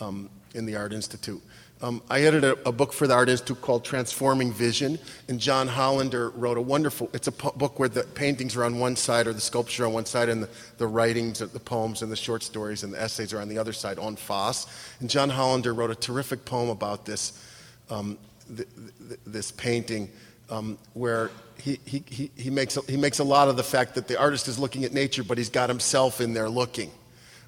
um, 0.01 0.31
in 0.55 0.65
the 0.65 0.77
Art 0.77 0.93
Institute. 0.93 1.43
Um, 1.83 2.03
I 2.11 2.21
edited 2.23 2.59
a, 2.59 2.69
a, 2.69 2.73
book 2.73 2.93
for 2.93 3.07
the 3.07 3.15
Art 3.15 3.31
Institute 3.31 3.63
called 3.63 3.87
Transforming 3.87 4.53
Vision, 4.53 4.99
and 5.29 5.41
John 5.41 5.67
Hollander 5.67 6.29
wrote 6.31 6.59
a 6.59 6.61
wonderful, 6.61 7.09
it's 7.15 7.27
a 7.27 7.33
book 7.33 7.79
where 7.79 7.89
the 7.89 8.03
paintings 8.03 8.55
are 8.55 8.65
on 8.65 8.79
one 8.79 8.97
side 8.97 9.27
or 9.27 9.33
the 9.33 9.41
sculpture 9.41 9.87
on 9.87 9.95
one 9.95 10.05
side 10.05 10.29
and 10.29 10.43
the, 10.43 10.49
the 10.77 10.87
writings, 10.87 11.39
the 11.39 11.61
poems 11.61 12.03
and 12.03 12.13
the 12.13 12.17
short 12.17 12.43
stories 12.43 12.83
and 12.83 12.93
the 12.93 13.01
essays 13.01 13.33
are 13.33 13.41
on 13.41 13.49
the 13.49 13.57
other 13.57 13.73
side, 13.73 13.99
on 13.99 14.17
face. 14.17 14.67
And 15.01 15.09
John 15.09 15.31
Hollander 15.31 15.73
wrote 15.73 15.91
a 15.91 15.95
terrific 15.95 16.45
poem 16.45 16.69
about 16.69 17.07
this, 17.07 17.43
um, 17.89 18.19
th- 18.55 18.69
th- 19.09 19.21
this 19.27 19.51
painting 19.51 20.11
um, 20.51 20.77
where 20.93 21.31
he, 21.57 21.81
he, 21.87 22.05
he, 22.07 22.31
he, 22.37 22.51
makes 22.51 22.77
a, 22.77 22.83
he 22.83 22.99
makes 22.99 23.21
a 23.21 23.25
lot 23.25 23.49
of 23.49 23.57
the 23.57 23.63
fact 23.63 23.95
that 23.95 24.07
the 24.07 24.19
artist 24.21 24.49
is 24.49 24.59
looking 24.59 24.85
at 24.85 24.93
nature, 24.93 25.25
but 25.25 25.39
he's 25.39 25.49
got 25.49 25.71
himself 25.71 26.21
in 26.21 26.35
there 26.35 26.51
looking 26.51 26.91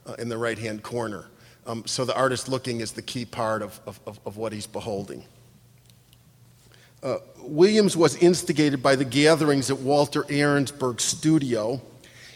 uh, 0.07 0.15
in 0.15 0.31
the 0.31 0.39
right-hand 0.39 0.83
corner. 0.83 1.27
Um, 1.67 1.85
so 1.87 2.05
the 2.05 2.17
artist 2.17 2.49
looking 2.49 2.81
is 2.81 2.93
the 2.93 3.03
key 3.03 3.25
part 3.25 3.63
of, 3.63 3.81
of, 3.87 4.01
of 4.27 4.37
what 4.37 4.53
he's 4.53 4.67
beholding. 4.67 5.25
Uh, 7.03 7.19
Williams 7.41 7.97
was 7.97 8.17
instigated 8.17 8.83
by 8.83 8.95
the 8.95 9.05
gatherings 9.05 9.71
at 9.71 9.79
Walter 9.79 10.23
Arensberg's 10.25 11.05
studio. 11.05 11.81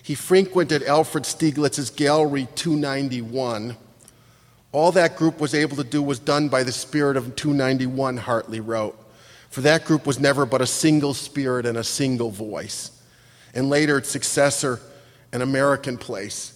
He 0.03 0.15
frequented 0.15 0.83
Alfred 0.83 1.25
Stieglitz's 1.25 1.91
Gallery 1.91 2.49
291. 2.55 3.77
All 4.73 4.93
that 4.93 5.17
group 5.17 5.41
was 5.41 5.55
able 5.55 5.77
to 5.77 5.85
do 5.85 6.03
was 6.03 6.19
done 6.19 6.49
by 6.49 6.63
the 6.63 6.73
spirit 6.73 7.17
of 7.17 7.37
291, 7.37 8.17
Hartley 8.19 8.61
wrote. 8.61 8.99
For 9.51 9.61
that 9.63 9.85
group 9.85 10.07
was 10.07 10.19
never 10.21 10.45
but 10.45 10.61
a 10.61 10.67
single 10.67 11.15
spirit 11.15 11.65
and 11.65 11.79
a 11.79 11.85
single 11.85 12.31
voice. 12.31 12.91
And 13.55 13.71
later, 13.71 13.99
its 13.99 14.11
successor, 14.11 14.81
An 15.33 15.43
American 15.43 15.97
Place, 15.97 16.56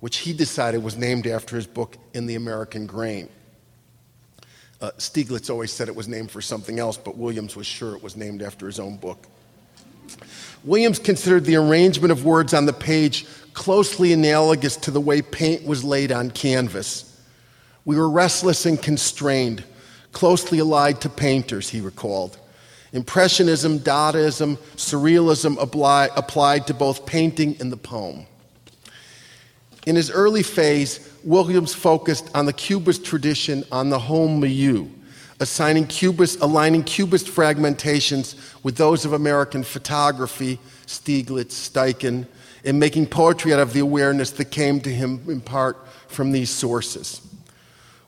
which 0.00 0.18
he 0.18 0.32
decided 0.32 0.82
was 0.82 0.96
named 0.96 1.26
after 1.26 1.56
his 1.56 1.66
book, 1.66 1.96
In 2.12 2.26
the 2.26 2.34
American 2.34 2.86
Grain. 2.86 3.28
Uh, 4.80 4.90
Stieglitz 4.98 5.48
always 5.48 5.72
said 5.72 5.88
it 5.88 5.96
was 5.96 6.08
named 6.08 6.30
for 6.30 6.42
something 6.42 6.78
else, 6.78 6.96
but 6.96 7.16
Williams 7.16 7.56
was 7.56 7.66
sure 7.66 7.94
it 7.94 8.02
was 8.02 8.16
named 8.16 8.42
after 8.42 8.66
his 8.66 8.78
own 8.78 8.96
book. 8.96 9.26
Williams 10.64 10.98
considered 10.98 11.44
the 11.44 11.56
arrangement 11.56 12.12
of 12.12 12.24
words 12.24 12.52
on 12.52 12.66
the 12.66 12.72
page 12.72 13.26
closely 13.54 14.12
analogous 14.12 14.76
to 14.76 14.90
the 14.90 15.00
way 15.00 15.22
paint 15.22 15.64
was 15.66 15.82
laid 15.82 16.12
on 16.12 16.30
canvas. 16.30 17.18
We 17.84 17.96
were 17.96 18.10
restless 18.10 18.66
and 18.66 18.80
constrained, 18.80 19.64
closely 20.12 20.58
allied 20.58 21.00
to 21.02 21.08
painters, 21.08 21.70
he 21.70 21.80
recalled. 21.80 22.36
Impressionism, 22.92 23.78
Dadaism, 23.80 24.58
Surrealism 24.76 25.56
applied 25.60 26.66
to 26.66 26.74
both 26.74 27.06
painting 27.06 27.56
and 27.60 27.72
the 27.72 27.76
poem. 27.76 28.26
In 29.86 29.94
his 29.94 30.10
early 30.10 30.42
phase, 30.42 31.08
Williams 31.22 31.72
focused 31.72 32.28
on 32.34 32.44
the 32.44 32.52
Cubist 32.52 33.04
tradition 33.04 33.64
on 33.70 33.88
the 33.88 34.00
home 34.00 34.40
milieu, 34.40 34.88
assigning 35.38 35.86
Cubist, 35.86 36.40
aligning 36.40 36.82
Cubist 36.82 37.28
fragmentations 37.28 38.34
with 38.64 38.76
those 38.76 39.04
of 39.04 39.12
American 39.12 39.62
photography, 39.62 40.58
Stieglitz, 40.86 41.52
Steichen, 41.52 42.26
and 42.64 42.80
making 42.80 43.06
poetry 43.06 43.54
out 43.54 43.60
of 43.60 43.72
the 43.72 43.80
awareness 43.80 44.32
that 44.32 44.46
came 44.46 44.80
to 44.80 44.90
him 44.90 45.22
in 45.28 45.40
part 45.40 45.86
from 46.08 46.32
these 46.32 46.50
sources. 46.50 47.20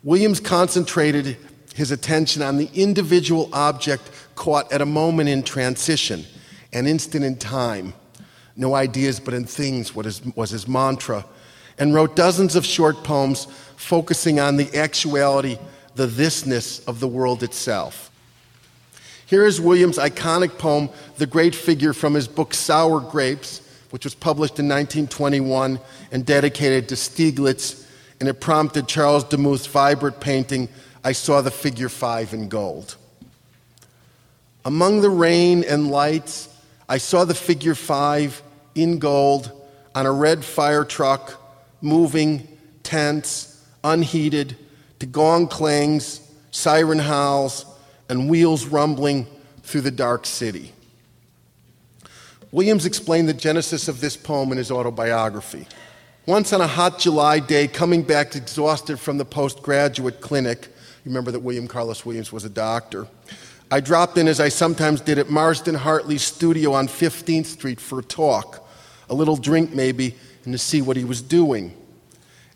Williams 0.03 0.41
concentrated 0.41 1.37
his 1.77 1.93
attention 1.93 2.43
on 2.43 2.57
the 2.57 2.69
individual 2.75 3.49
object 3.53 4.11
caught 4.35 4.73
at 4.73 4.81
a 4.81 4.87
moment 4.87 5.29
in 5.29 5.45
transition, 5.45 6.25
an 6.73 6.89
instant 6.89 7.25
in 7.25 7.37
time. 7.37 7.95
No 8.57 8.75
ideas 8.75 9.21
but 9.21 9.33
in 9.33 9.45
things 9.45 9.95
was 9.95 10.51
his 10.51 10.67
mantra 10.67 11.25
and 11.79 11.95
wrote 11.95 12.17
dozens 12.17 12.57
of 12.57 12.65
short 12.65 13.05
poems 13.05 13.47
focusing 13.77 14.41
on 14.41 14.57
the 14.57 14.77
actuality, 14.77 15.59
the 15.95 16.07
thisness 16.07 16.87
of 16.87 17.01
the 17.01 17.09
world 17.09 17.43
itself. 17.43 18.11
Here 19.27 19.45
is 19.45 19.61
Williams' 19.61 19.99
iconic 19.99 20.59
poem, 20.59 20.89
The 21.19 21.27
Great 21.27 21.55
Figure, 21.55 21.93
from 21.93 22.15
his 22.15 22.27
book 22.27 22.55
Sour 22.55 23.01
Grapes, 23.01 23.61
which 23.91 24.05
was 24.05 24.15
published 24.15 24.59
in 24.59 24.67
1921 24.67 25.79
and 26.13 26.27
dedicated 26.27 26.89
to 26.89 26.95
Stieglitz, 26.95 27.87
and 28.21 28.29
it 28.29 28.41
prompted 28.41 28.89
Charles 28.89 29.25
Demuth's 29.25 29.67
vibrant 29.67 30.21
painting, 30.21 30.69
I 31.05 31.13
Saw 31.13 31.41
the 31.43 31.51
Figure 31.51 31.89
Five 31.89 32.33
in 32.33 32.49
Gold. 32.49 32.97
Among 34.65 35.01
the 35.01 35.11
rain 35.11 35.65
and 35.65 35.91
lights, 35.91 36.49
I 36.89 36.99
saw 36.99 37.25
the 37.25 37.35
figure 37.35 37.75
five 37.75 38.43
in 38.75 38.99
gold 38.99 39.53
on 39.95 40.07
a 40.07 40.13
red 40.13 40.45
fire 40.45 40.85
truck 40.85 41.38
moving, 41.81 42.47
tense, 42.83 43.65
unheated, 43.85 44.57
to 44.99 45.07
gong 45.07 45.47
clangs, 45.47 46.21
siren 46.51 46.99
howls, 46.99 47.65
and 48.09 48.29
wheels 48.29 48.67
rumbling 48.67 49.27
through 49.63 49.83
the 49.83 49.91
dark 49.91 50.27
city. 50.27 50.73
Williams 52.51 52.87
explained 52.87 53.29
the 53.29 53.35
genesis 53.35 53.89
of 53.89 54.01
this 54.01 54.17
poem 54.17 54.51
in 54.53 54.59
his 54.59 54.71
autobiography. 54.71 55.67
Once 56.27 56.53
on 56.53 56.61
a 56.61 56.67
hot 56.67 56.99
July 56.99 57.39
day, 57.39 57.69
coming 57.69 58.03
back 58.03 58.35
exhausted 58.35 58.99
from 58.99 59.19
the 59.19 59.25
postgraduate 59.25 60.21
clinic, 60.21 60.69
remember 61.05 61.31
that 61.31 61.41
William 61.41 61.69
Carlos 61.69 62.05
Williams 62.05 62.33
was 62.33 62.45
a 62.45 62.51
doctor, 62.51 63.07
I 63.71 63.81
dropped 63.81 64.17
in, 64.17 64.29
as 64.29 64.41
I 64.41 64.49
sometimes 64.49 65.03
did, 65.03 65.19
at 65.19 65.29
Marsden 65.29 65.75
Hartley's 65.75 66.23
studio 66.23 66.73
on 66.73 66.89
15th 66.89 67.45
Street 67.45 67.79
for 67.79 67.99
a 67.99 68.03
talk, 68.03 68.67
a 69.11 69.15
little 69.15 69.37
drink 69.37 69.75
maybe, 69.75 70.15
and 70.49 70.55
to 70.55 70.59
see 70.59 70.81
what 70.81 70.97
he 70.97 71.05
was 71.05 71.21
doing. 71.21 71.75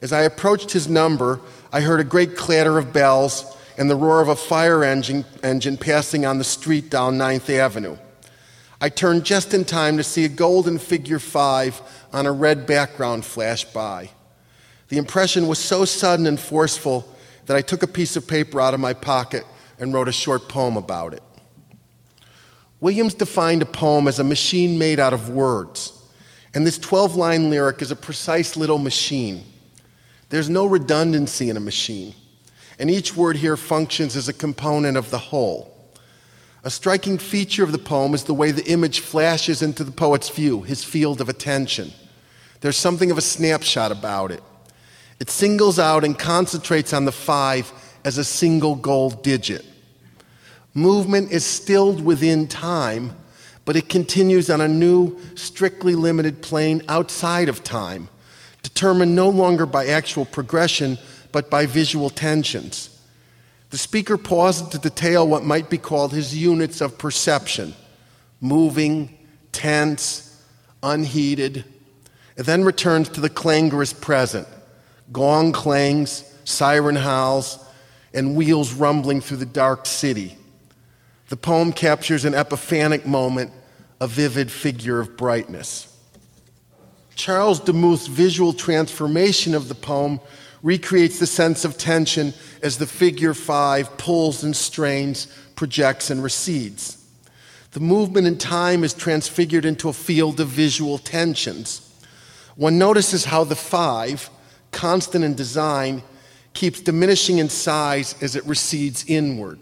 As 0.01 0.15
I 0.15 0.23
approached 0.23 0.71
his 0.71 0.89
number, 0.89 1.41
I 1.71 1.83
heard 1.83 2.01
a 2.01 2.05
great 2.05 2.39
clatter 2.39 2.79
of 2.79 2.91
bells 2.91 3.55
and 3.77 3.91
the 3.91 3.97
roar 3.97 4.23
of 4.23 4.29
a 4.29 4.35
fire 4.35 4.83
engine, 4.83 5.27
engine 5.43 5.77
passing 5.77 6.25
on 6.25 6.39
the 6.39 6.45
street 6.45 6.89
down 6.89 7.19
Ninth 7.19 7.51
Avenue. 7.51 7.99
I 8.81 8.89
turned 8.89 9.27
just 9.27 9.53
in 9.53 9.67
time 9.67 9.99
to 9.99 10.03
see 10.03 10.25
a 10.25 10.31
golden 10.31 10.79
figure 10.79 11.19
five 11.19 11.83
on 12.15 12.25
a 12.25 12.33
red 12.33 12.67
background 12.67 13.27
flash 13.27 13.67
by. 13.67 14.09
The 14.89 14.97
impression 14.97 15.47
was 15.47 15.59
so 15.59 15.85
sudden 15.85 16.27
and 16.27 16.41
forceful 16.41 17.07
that 17.45 17.59
I 17.59 17.61
took 17.61 17.83
a 17.83 17.87
piece 17.87 18.17
of 18.17 18.27
paper 18.27 18.59
out 18.59 18.73
of 18.73 18.81
my 18.81 18.95
pocket 18.95 19.45
and 19.79 19.93
wrote 19.93 20.09
a 20.09 20.13
short 20.13 20.49
poem 20.49 20.79
about 20.79 21.13
it. 21.13 21.23
Williams 22.81 23.13
defined 23.13 23.61
a 23.61 23.67
poem 23.67 24.09
as 24.09 24.19
a 24.19 24.25
machine 24.25 24.79
made 24.79 24.99
out 24.99 25.13
of 25.13 25.29
words, 25.29 26.02
and 26.55 26.67
this 26.67 26.79
12 26.79 27.17
line 27.17 27.51
lyric 27.51 27.83
is 27.83 27.91
a 27.91 27.97
precise 27.97 28.57
little 28.57 28.79
machine. 28.79 29.45
There's 30.29 30.51
no 30.51 30.67
redundancy 30.67 31.51
in 31.51 31.57
a 31.57 31.61
machine, 31.61 32.15
and 32.79 32.91
each 32.91 33.17
word 33.17 33.37
here 33.37 33.57
functions 33.57 34.17
as 34.17 34.29
a 34.29 34.33
component 34.33 34.97
of 34.97 35.11
the 35.11 35.19
whole. 35.19 35.73
A 36.65 36.71
striking 36.71 37.19
feature 37.19 37.65
of 37.65 37.73
the 37.73 37.79
poem 37.79 38.15
is 38.15 38.25
the 38.25 38.35
way 38.35 38.51
the 38.51 38.71
image 38.71 39.01
flashes 39.01 39.63
into 39.63 39.83
the 39.83 39.91
poet's 39.91 40.29
view, 40.29 40.63
his 40.63 40.85
field 40.85 41.21
of 41.21 41.29
attention. 41.29 41.93
There's 42.61 42.77
something 42.77 43.11
of 43.11 43.19
a 43.19 43.23
snapshot 43.23 43.91
about 43.91 44.31
it. 44.31 44.43
It 45.19 45.29
singles 45.29 45.79
out 45.79 46.05
and 46.05 46.19
concentrates 46.19 46.93
on 46.93 47.05
the 47.05 47.13
five 47.13 47.73
as 48.05 48.19
a 48.19 48.25
single 48.25 48.77
gold 48.77 49.23
digit. 49.23 49.65
Movement 50.75 51.33
is 51.33 51.45
stilled 51.45 52.03
within 52.05 52.47
time, 52.49 53.17
but 53.65 53.77
it 53.77 53.89
continues 53.89 54.51
on 54.51 54.61
a 54.61 54.69
new, 54.69 55.19
strictly 55.35 55.95
limited 55.95 56.43
plane 56.43 56.83
outside 56.89 57.49
of 57.49 57.63
time, 57.63 58.09
determined 58.63 59.15
no 59.15 59.29
longer 59.29 59.67
by 59.67 59.87
actual 59.87 60.25
progression, 60.25 60.99
but 61.31 61.49
by 61.49 61.67
visual 61.67 62.11
tensions. 62.11 62.89
The 63.71 63.79
speaker 63.79 64.19
pauses 64.19 64.69
to 64.69 64.79
detail 64.79 65.27
what 65.27 65.45
might 65.45 65.71
be 65.71 65.79
called 65.79 66.13
his 66.13 66.37
units 66.37 66.81
of 66.81 66.99
perception 66.99 67.75
moving, 68.41 69.17
tense, 69.53 70.45
unheated, 70.83 71.65
and 72.37 72.45
then 72.45 72.65
returns 72.65 73.09
to 73.11 73.21
the 73.21 73.31
clangorous 73.31 73.93
present 73.93 74.49
gong 75.13 75.53
clangs, 75.53 76.25
siren 76.45 76.97
howls, 76.97 77.59
and 78.15 78.35
wheels 78.35 78.73
rumbling 78.73 79.21
through 79.21 79.37
the 79.37 79.47
dark 79.47 79.87
city. 79.87 80.37
The 81.33 81.37
poem 81.39 81.73
captures 81.73 82.27
an 82.27 82.35
epiphanic 82.35 83.07
moment, 83.07 83.53
a 84.03 84.07
vivid 84.07 84.53
figure 84.53 85.01
of 85.01 85.17
brightness. 85.17 85.89
Charles 87.15 87.59
Demuth's 87.59 88.07
visual 88.07 88.53
transformation 88.53 89.55
of 89.55 89.69
the 89.69 89.75
poem 89.75 90.21
recreates 90.63 91.19
the 91.19 91.27
sense 91.27 91.65
of 91.65 91.79
tension 91.79 92.35
as 92.63 92.77
the 92.77 92.87
figure 92.87 93.33
five 93.33 93.97
pulls 93.97 94.45
and 94.45 94.55
strains, 94.55 95.27
projects 95.55 96.11
and 96.11 96.23
recedes. 96.23 97.03
The 97.71 97.81
movement 97.81 98.27
in 98.27 98.37
time 98.37 98.85
is 98.85 98.93
transfigured 98.93 99.65
into 99.65 99.89
a 99.89 99.95
field 99.95 100.39
of 100.39 100.49
visual 100.49 100.99
tensions. 100.99 101.99
One 102.57 102.77
notices 102.77 103.25
how 103.25 103.45
the 103.45 103.57
five, 103.57 104.29
constant 104.71 105.25
in 105.25 105.35
design, 105.35 106.03
keeps 106.53 106.83
diminishing 106.83 107.39
in 107.39 107.49
size 107.49 108.23
as 108.23 108.37
it 108.37 108.45
recedes 108.45 109.07
inward. 109.09 109.59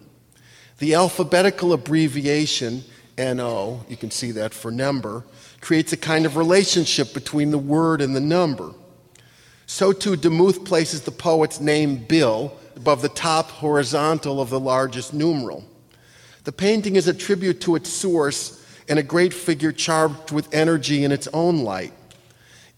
The 0.80 0.94
alphabetical 0.94 1.74
abbreviation, 1.74 2.84
NO, 3.18 3.84
you 3.86 3.98
can 3.98 4.10
see 4.10 4.30
that 4.32 4.54
for 4.54 4.70
number, 4.70 5.24
creates 5.60 5.92
a 5.92 5.96
kind 5.98 6.24
of 6.24 6.38
relationship 6.38 7.12
between 7.12 7.50
the 7.50 7.58
word 7.58 8.00
and 8.00 8.16
the 8.16 8.20
number. 8.20 8.72
So 9.66 9.92
too, 9.92 10.16
Demuth 10.16 10.64
places 10.64 11.02
the 11.02 11.10
poet's 11.10 11.60
name, 11.60 11.96
Bill, 11.96 12.56
above 12.76 13.02
the 13.02 13.10
top 13.10 13.50
horizontal 13.50 14.40
of 14.40 14.48
the 14.48 14.58
largest 14.58 15.12
numeral. 15.12 15.66
The 16.44 16.52
painting 16.52 16.96
is 16.96 17.06
a 17.08 17.14
tribute 17.14 17.60
to 17.60 17.76
its 17.76 17.90
source 17.90 18.64
and 18.88 18.98
a 18.98 19.02
great 19.02 19.34
figure 19.34 19.72
charged 19.72 20.32
with 20.32 20.52
energy 20.54 21.04
in 21.04 21.12
its 21.12 21.28
own 21.34 21.58
light. 21.58 21.92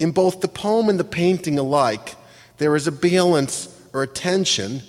In 0.00 0.10
both 0.10 0.40
the 0.40 0.48
poem 0.48 0.88
and 0.88 0.98
the 0.98 1.04
painting 1.04 1.56
alike, 1.56 2.16
there 2.58 2.74
is 2.74 2.88
a 2.88 2.92
balance 2.92 3.80
or 3.92 4.02
a 4.02 4.08
tension, 4.08 4.82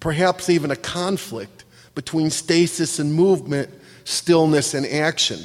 perhaps 0.00 0.50
even 0.50 0.70
a 0.70 0.76
conflict 0.76 1.57
between 1.98 2.30
stasis 2.30 3.00
and 3.00 3.12
movement, 3.12 3.68
stillness 4.04 4.72
and 4.72 4.86
action. 4.86 5.40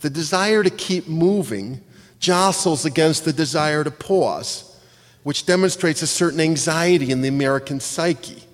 The 0.00 0.10
desire 0.10 0.62
to 0.62 0.68
keep 0.68 1.08
moving 1.08 1.80
jostles 2.18 2.84
against 2.84 3.24
the 3.24 3.32
desire 3.32 3.82
to 3.82 3.90
pause, 3.90 4.78
which 5.22 5.46
demonstrates 5.46 6.02
a 6.02 6.06
certain 6.06 6.40
anxiety 6.40 7.10
in 7.10 7.22
the 7.22 7.28
American 7.28 7.80
psyche. 7.80 8.44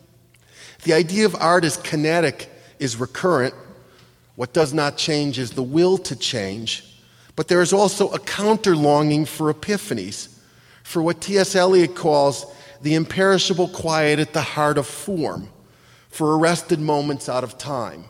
The 0.85 0.93
idea 0.93 1.27
of 1.27 1.35
art 1.35 1.65
as 1.65 1.77
kinetic 1.77 2.49
is 2.79 2.95
recurrent. 2.95 3.55
What 4.37 4.53
does 4.53 4.73
not 4.73 4.97
change 4.97 5.41
is 5.41 5.51
the 5.51 5.61
will 5.65 5.99
to 5.99 6.15
change. 6.15 7.01
But 7.35 7.49
there 7.49 7.63
is 7.63 7.73
also 7.73 8.11
a 8.11 8.21
counter 8.21 8.77
longing 8.77 9.25
for 9.25 9.53
epiphanies, 9.53 10.39
for 10.85 11.03
what 11.03 11.21
T.S. 11.21 11.57
Eliot 11.57 11.97
calls 11.97 12.47
the 12.81 12.95
imperishable 12.95 13.67
quiet 13.67 14.21
at 14.21 14.33
the 14.33 14.41
heart 14.41 14.79
of 14.79 14.87
form, 14.87 15.49
for 16.13 16.39
arrested 16.39 16.79
moments 16.79 17.29
out 17.29 17.43
of 17.43 17.59
time. 17.59 18.05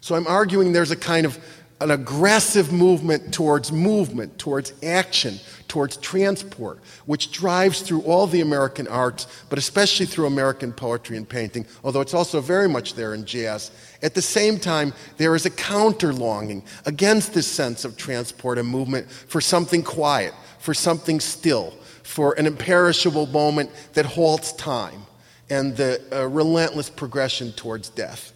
So 0.00 0.14
I'm 0.14 0.26
arguing 0.26 0.72
there's 0.72 0.90
a 0.90 0.96
kind 0.96 1.26
of 1.26 1.38
an 1.80 1.90
aggressive 1.90 2.72
movement 2.72 3.32
towards 3.32 3.72
movement, 3.72 4.38
towards 4.38 4.74
action, 4.82 5.40
towards 5.66 5.96
transport, 5.96 6.78
which 7.06 7.32
drives 7.32 7.80
through 7.80 8.02
all 8.02 8.26
the 8.26 8.42
American 8.42 8.86
arts, 8.86 9.26
but 9.48 9.58
especially 9.58 10.04
through 10.04 10.26
American 10.26 10.74
poetry 10.74 11.16
and 11.16 11.26
painting, 11.26 11.64
although 11.82 12.02
it's 12.02 12.12
also 12.12 12.38
very 12.42 12.68
much 12.68 12.94
there 12.94 13.14
in 13.14 13.24
jazz. 13.24 13.70
At 14.02 14.14
the 14.14 14.20
same 14.20 14.58
time, 14.58 14.92
there 15.16 15.34
is 15.34 15.46
a 15.46 15.50
counter 15.50 16.12
longing 16.12 16.64
against 16.84 17.32
this 17.32 17.46
sense 17.46 17.86
of 17.86 17.96
transport 17.96 18.58
and 18.58 18.68
movement 18.68 19.10
for 19.10 19.40
something 19.40 19.82
quiet, 19.82 20.34
for 20.58 20.74
something 20.74 21.18
still, 21.18 21.70
for 22.02 22.34
an 22.38 22.46
imperishable 22.46 23.24
moment 23.26 23.70
that 23.94 24.04
halts 24.04 24.52
time 24.52 25.06
and 25.50 25.76
the 25.76 26.00
uh, 26.12 26.26
relentless 26.28 26.88
progression 26.88 27.52
towards 27.52 27.90
death. 27.90 28.32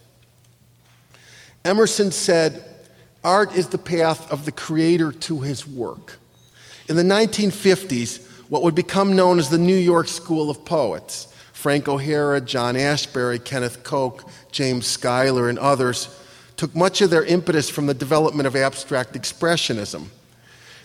Emerson 1.63 2.11
said, 2.11 2.63
Art 3.23 3.55
is 3.55 3.69
the 3.69 3.79
path 3.79 4.31
of 4.31 4.45
the 4.45 4.51
creator 4.51 5.11
to 5.11 5.39
his 5.39 5.65
work. 5.65 6.19
In 6.87 6.95
the 6.95 7.03
1950s, 7.03 8.23
what 8.49 8.61
would 8.61 8.75
become 8.75 9.15
known 9.15 9.39
as 9.39 9.49
the 9.49 9.57
New 9.57 9.75
York 9.75 10.07
School 10.07 10.51
of 10.51 10.63
Poets, 10.63 11.33
Frank 11.53 11.87
O'Hara, 11.87 12.41
John 12.41 12.75
Ashbery, 12.75 13.43
Kenneth 13.43 13.83
Koch, 13.83 14.29
James 14.51 14.85
Schuyler, 14.85 15.49
and 15.49 15.57
others, 15.57 16.15
took 16.57 16.75
much 16.75 17.01
of 17.01 17.09
their 17.09 17.25
impetus 17.25 17.69
from 17.69 17.87
the 17.87 17.93
development 17.95 18.45
of 18.45 18.55
abstract 18.55 19.13
expressionism. 19.13 20.09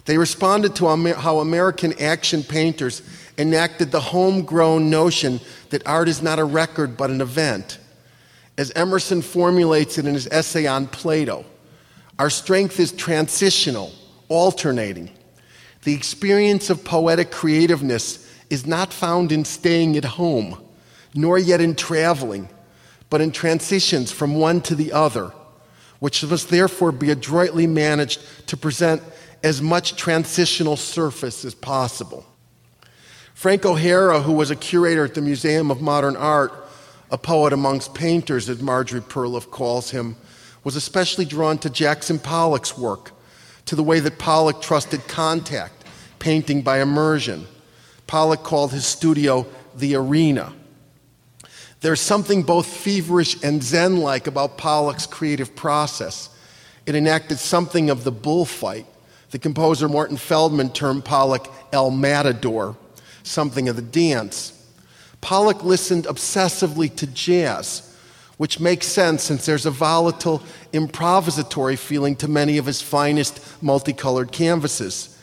They 0.06 0.16
responded 0.16 0.74
to 0.76 0.86
how 1.14 1.40
American 1.40 1.92
action 2.00 2.42
painters 2.42 3.02
enacted 3.40 3.90
the 3.90 4.00
homegrown 4.00 4.90
notion 4.90 5.40
that 5.70 5.86
art 5.86 6.08
is 6.08 6.20
not 6.20 6.38
a 6.38 6.44
record 6.44 6.96
but 6.96 7.10
an 7.10 7.22
event. 7.22 7.78
As 8.58 8.70
Emerson 8.72 9.22
formulates 9.22 9.96
it 9.96 10.06
in 10.06 10.12
his 10.12 10.26
essay 10.26 10.66
on 10.66 10.86
Plato, 10.86 11.46
our 12.18 12.28
strength 12.28 12.78
is 12.78 12.92
transitional, 12.92 13.92
alternating. 14.28 15.10
The 15.84 15.94
experience 15.94 16.68
of 16.68 16.84
poetic 16.84 17.30
creativeness 17.30 18.30
is 18.50 18.66
not 18.66 18.92
found 18.92 19.32
in 19.32 19.46
staying 19.46 19.96
at 19.96 20.04
home, 20.04 20.62
nor 21.14 21.38
yet 21.38 21.62
in 21.62 21.74
traveling, 21.74 22.50
but 23.08 23.22
in 23.22 23.32
transitions 23.32 24.12
from 24.12 24.34
one 24.34 24.60
to 24.62 24.74
the 24.74 24.92
other, 24.92 25.32
which 26.00 26.22
must 26.24 26.50
therefore 26.50 26.92
be 26.92 27.10
adroitly 27.10 27.66
managed 27.66 28.20
to 28.48 28.56
present 28.58 29.02
as 29.42 29.62
much 29.62 29.96
transitional 29.96 30.76
surface 30.76 31.46
as 31.46 31.54
possible. 31.54 32.26
Frank 33.40 33.64
O'Hara, 33.64 34.20
who 34.20 34.32
was 34.32 34.50
a 34.50 34.54
curator 34.54 35.02
at 35.02 35.14
the 35.14 35.22
Museum 35.22 35.70
of 35.70 35.80
Modern 35.80 36.14
Art, 36.14 36.52
a 37.10 37.16
poet 37.16 37.54
amongst 37.54 37.94
painters, 37.94 38.50
as 38.50 38.60
Marjorie 38.60 39.00
Perloff 39.00 39.50
calls 39.50 39.92
him, 39.92 40.16
was 40.62 40.76
especially 40.76 41.24
drawn 41.24 41.56
to 41.56 41.70
Jackson 41.70 42.18
Pollock's 42.18 42.76
work, 42.76 43.12
to 43.64 43.74
the 43.74 43.82
way 43.82 43.98
that 43.98 44.18
Pollock 44.18 44.60
trusted 44.60 45.08
contact, 45.08 45.84
painting 46.18 46.60
by 46.60 46.82
immersion. 46.82 47.46
Pollock 48.06 48.42
called 48.42 48.72
his 48.72 48.84
studio 48.84 49.46
the 49.74 49.94
arena. 49.94 50.52
There's 51.80 51.98
something 51.98 52.42
both 52.42 52.66
feverish 52.66 53.42
and 53.42 53.62
zen 53.62 54.00
like 54.00 54.26
about 54.26 54.58
Pollock's 54.58 55.06
creative 55.06 55.56
process. 55.56 56.28
It 56.84 56.94
enacted 56.94 57.38
something 57.38 57.88
of 57.88 58.04
the 58.04 58.12
bullfight. 58.12 58.84
The 59.30 59.38
composer 59.38 59.88
Morton 59.88 60.18
Feldman 60.18 60.74
termed 60.74 61.06
Pollock 61.06 61.50
El 61.72 61.90
Matador, 61.90 62.76
something 63.22 63.68
of 63.68 63.76
the 63.76 63.82
dance. 63.82 64.56
Pollock 65.20 65.62
listened 65.62 66.04
obsessively 66.04 66.94
to 66.96 67.06
jazz, 67.06 67.94
which 68.36 68.60
makes 68.60 68.86
sense 68.86 69.22
since 69.22 69.44
there's 69.44 69.66
a 69.66 69.70
volatile, 69.70 70.42
improvisatory 70.72 71.78
feeling 71.78 72.16
to 72.16 72.28
many 72.28 72.56
of 72.56 72.66
his 72.66 72.80
finest 72.80 73.62
multicolored 73.62 74.32
canvases. 74.32 75.18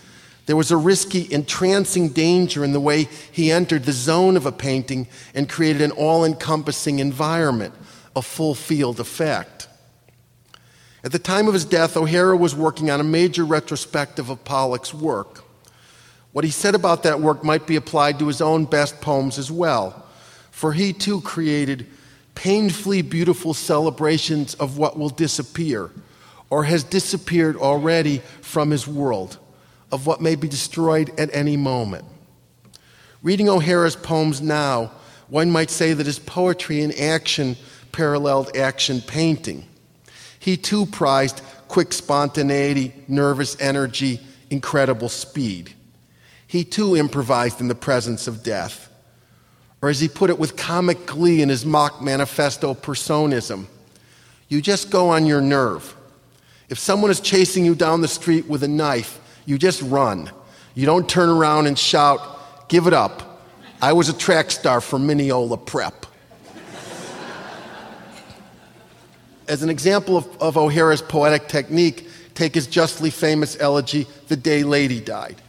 There 0.46 0.56
was 0.56 0.72
a 0.72 0.78
risky, 0.78 1.32
entrancing 1.34 2.10
danger 2.10 2.64
in 2.64 2.72
the 2.72 2.80
way 2.80 3.10
he 3.32 3.52
entered 3.52 3.84
the 3.84 3.92
zone 3.92 4.38
of 4.38 4.46
a 4.46 4.52
painting 4.52 5.08
and 5.34 5.50
created 5.50 5.82
an 5.82 5.92
all 5.92 6.24
encompassing 6.24 7.00
environment, 7.00 7.74
a 8.16 8.22
full 8.22 8.56
field 8.56 9.00
effect. 9.00 9.68
At 11.04 11.12
the 11.12 11.20
time 11.20 11.48
of 11.48 11.54
his 11.54 11.66
death, 11.66 11.98
O'Hara 11.98 12.38
was 12.38 12.56
working 12.56 12.90
on 12.90 13.00
a 13.00 13.04
major 13.04 13.46
retrospective 13.46 14.30
of 14.30 14.44
Pollock's 14.46 14.94
work. 14.94 15.44
What 16.38 16.46
he 16.46 16.52
said 16.52 16.76
about 16.76 17.02
that 17.02 17.20
work 17.20 17.44
might 17.44 17.66
be 17.66 17.78
applied 17.78 18.20
to 18.20 18.28
his 18.28 18.42
own 18.42 18.66
best 18.66 19.02
poems 19.02 19.40
as 19.40 19.52
well, 19.52 20.06
for 20.52 20.72
he 20.72 20.94
too 20.94 21.20
created 21.22 21.88
painfully 22.36 23.02
beautiful 23.02 23.56
celebrations 23.56 24.54
of 24.54 24.78
what 24.78 25.00
will 25.00 25.10
disappear 25.10 25.90
or 26.52 26.66
has 26.66 26.84
disappeared 26.84 27.58
already 27.58 28.20
from 28.42 28.70
his 28.70 28.88
world 28.88 29.40
of 29.92 30.06
what 30.06 30.22
may 30.22 30.36
be 30.36 30.48
destroyed 30.48 31.12
at 31.20 31.34
any 31.34 31.58
moment. 31.58 32.06
Reading 33.24 33.50
O'Hara's 33.50 33.96
poems 33.96 34.40
now, 34.40 34.92
one 35.30 35.50
might 35.50 35.72
say 35.72 35.94
that 35.94 36.06
his 36.06 36.20
poetry 36.20 36.82
in 36.82 36.92
action 37.00 37.56
paralleled 37.92 38.56
action 38.56 39.02
painting. 39.02 39.66
He 40.38 40.56
too 40.56 40.86
prized 40.86 41.42
quick 41.68 41.92
spontaneity, 41.92 42.94
nervous 43.08 43.60
energy, 43.60 44.20
incredible 44.52 45.10
speed. 45.10 45.74
He 46.48 46.64
too 46.64 46.96
improvised 46.96 47.60
in 47.60 47.68
the 47.68 47.76
presence 47.76 48.28
of 48.28 48.42
death. 48.42 48.90
Or 49.82 49.90
as 49.90 50.00
he 50.00 50.08
put 50.08 50.30
it 50.30 50.40
with 50.40 50.56
comic 50.56 51.06
glee 51.06 51.42
in 51.42 51.50
his 51.50 51.66
mock 51.66 52.02
manifesto 52.02 52.74
personism, 52.74 53.68
you 54.48 54.62
just 54.62 54.90
go 54.90 55.10
on 55.10 55.26
your 55.26 55.42
nerve. 55.42 55.96
If 56.70 56.80
someone 56.80 57.12
is 57.12 57.20
chasing 57.20 57.66
you 57.66 57.76
down 57.76 58.02
the 58.02 58.08
street 58.08 58.48
with 58.48 58.64
a 58.64 58.68
knife, 58.68 59.20
you 59.46 59.58
just 59.58 59.82
run. 59.82 60.32
You 60.74 60.86
don't 60.86 61.08
turn 61.08 61.30
around 61.30 61.68
and 61.68 61.78
shout, 61.78 62.68
give 62.70 62.88
it 62.88 62.94
up. 62.94 63.42
I 63.82 63.94
was 63.94 64.10
a 64.10 64.18
track 64.18 64.50
star 64.52 64.82
for 64.82 64.98
Mineola 64.98 65.58
Prep. 65.58 66.06
As 69.48 69.64
an 69.64 69.70
example 69.70 70.18
of, 70.18 70.42
of 70.42 70.58
O'Hara's 70.58 71.02
poetic 71.02 71.48
technique, 71.48 72.10
take 72.34 72.54
his 72.54 72.68
justly 72.68 73.10
famous 73.10 73.56
elegy, 73.60 74.08
The 74.28 74.36
Day 74.36 74.64
Lady 74.64 75.00
Died. 75.00 75.42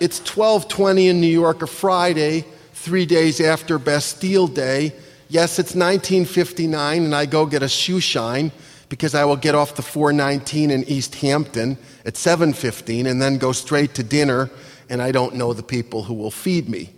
It's 0.00 0.18
1220 0.18 1.08
in 1.08 1.20
New 1.20 1.26
York, 1.26 1.60
a 1.60 1.66
Friday, 1.66 2.46
three 2.72 3.04
days 3.04 3.38
after 3.38 3.78
Bastille 3.78 4.46
Day. 4.46 4.94
Yes, 5.28 5.58
it's 5.58 5.74
1959, 5.74 7.04
and 7.04 7.14
I 7.14 7.26
go 7.26 7.44
get 7.44 7.62
a 7.62 7.68
shoe 7.68 8.00
shine 8.00 8.50
because 8.88 9.14
I 9.14 9.26
will 9.26 9.36
get 9.36 9.54
off 9.54 9.76
the 9.76 9.82
419 9.82 10.70
in 10.70 10.84
East 10.84 11.16
Hampton 11.16 11.76
at 12.06 12.16
7:15 12.16 13.06
and 13.06 13.20
then 13.20 13.36
go 13.36 13.52
straight 13.52 13.92
to 13.96 14.02
dinner 14.02 14.48
and 14.88 15.02
I 15.02 15.12
don't 15.12 15.34
know 15.34 15.52
the 15.52 15.62
people 15.62 16.04
who 16.04 16.14
will 16.14 16.30
feed 16.30 16.70
me. 16.70 16.94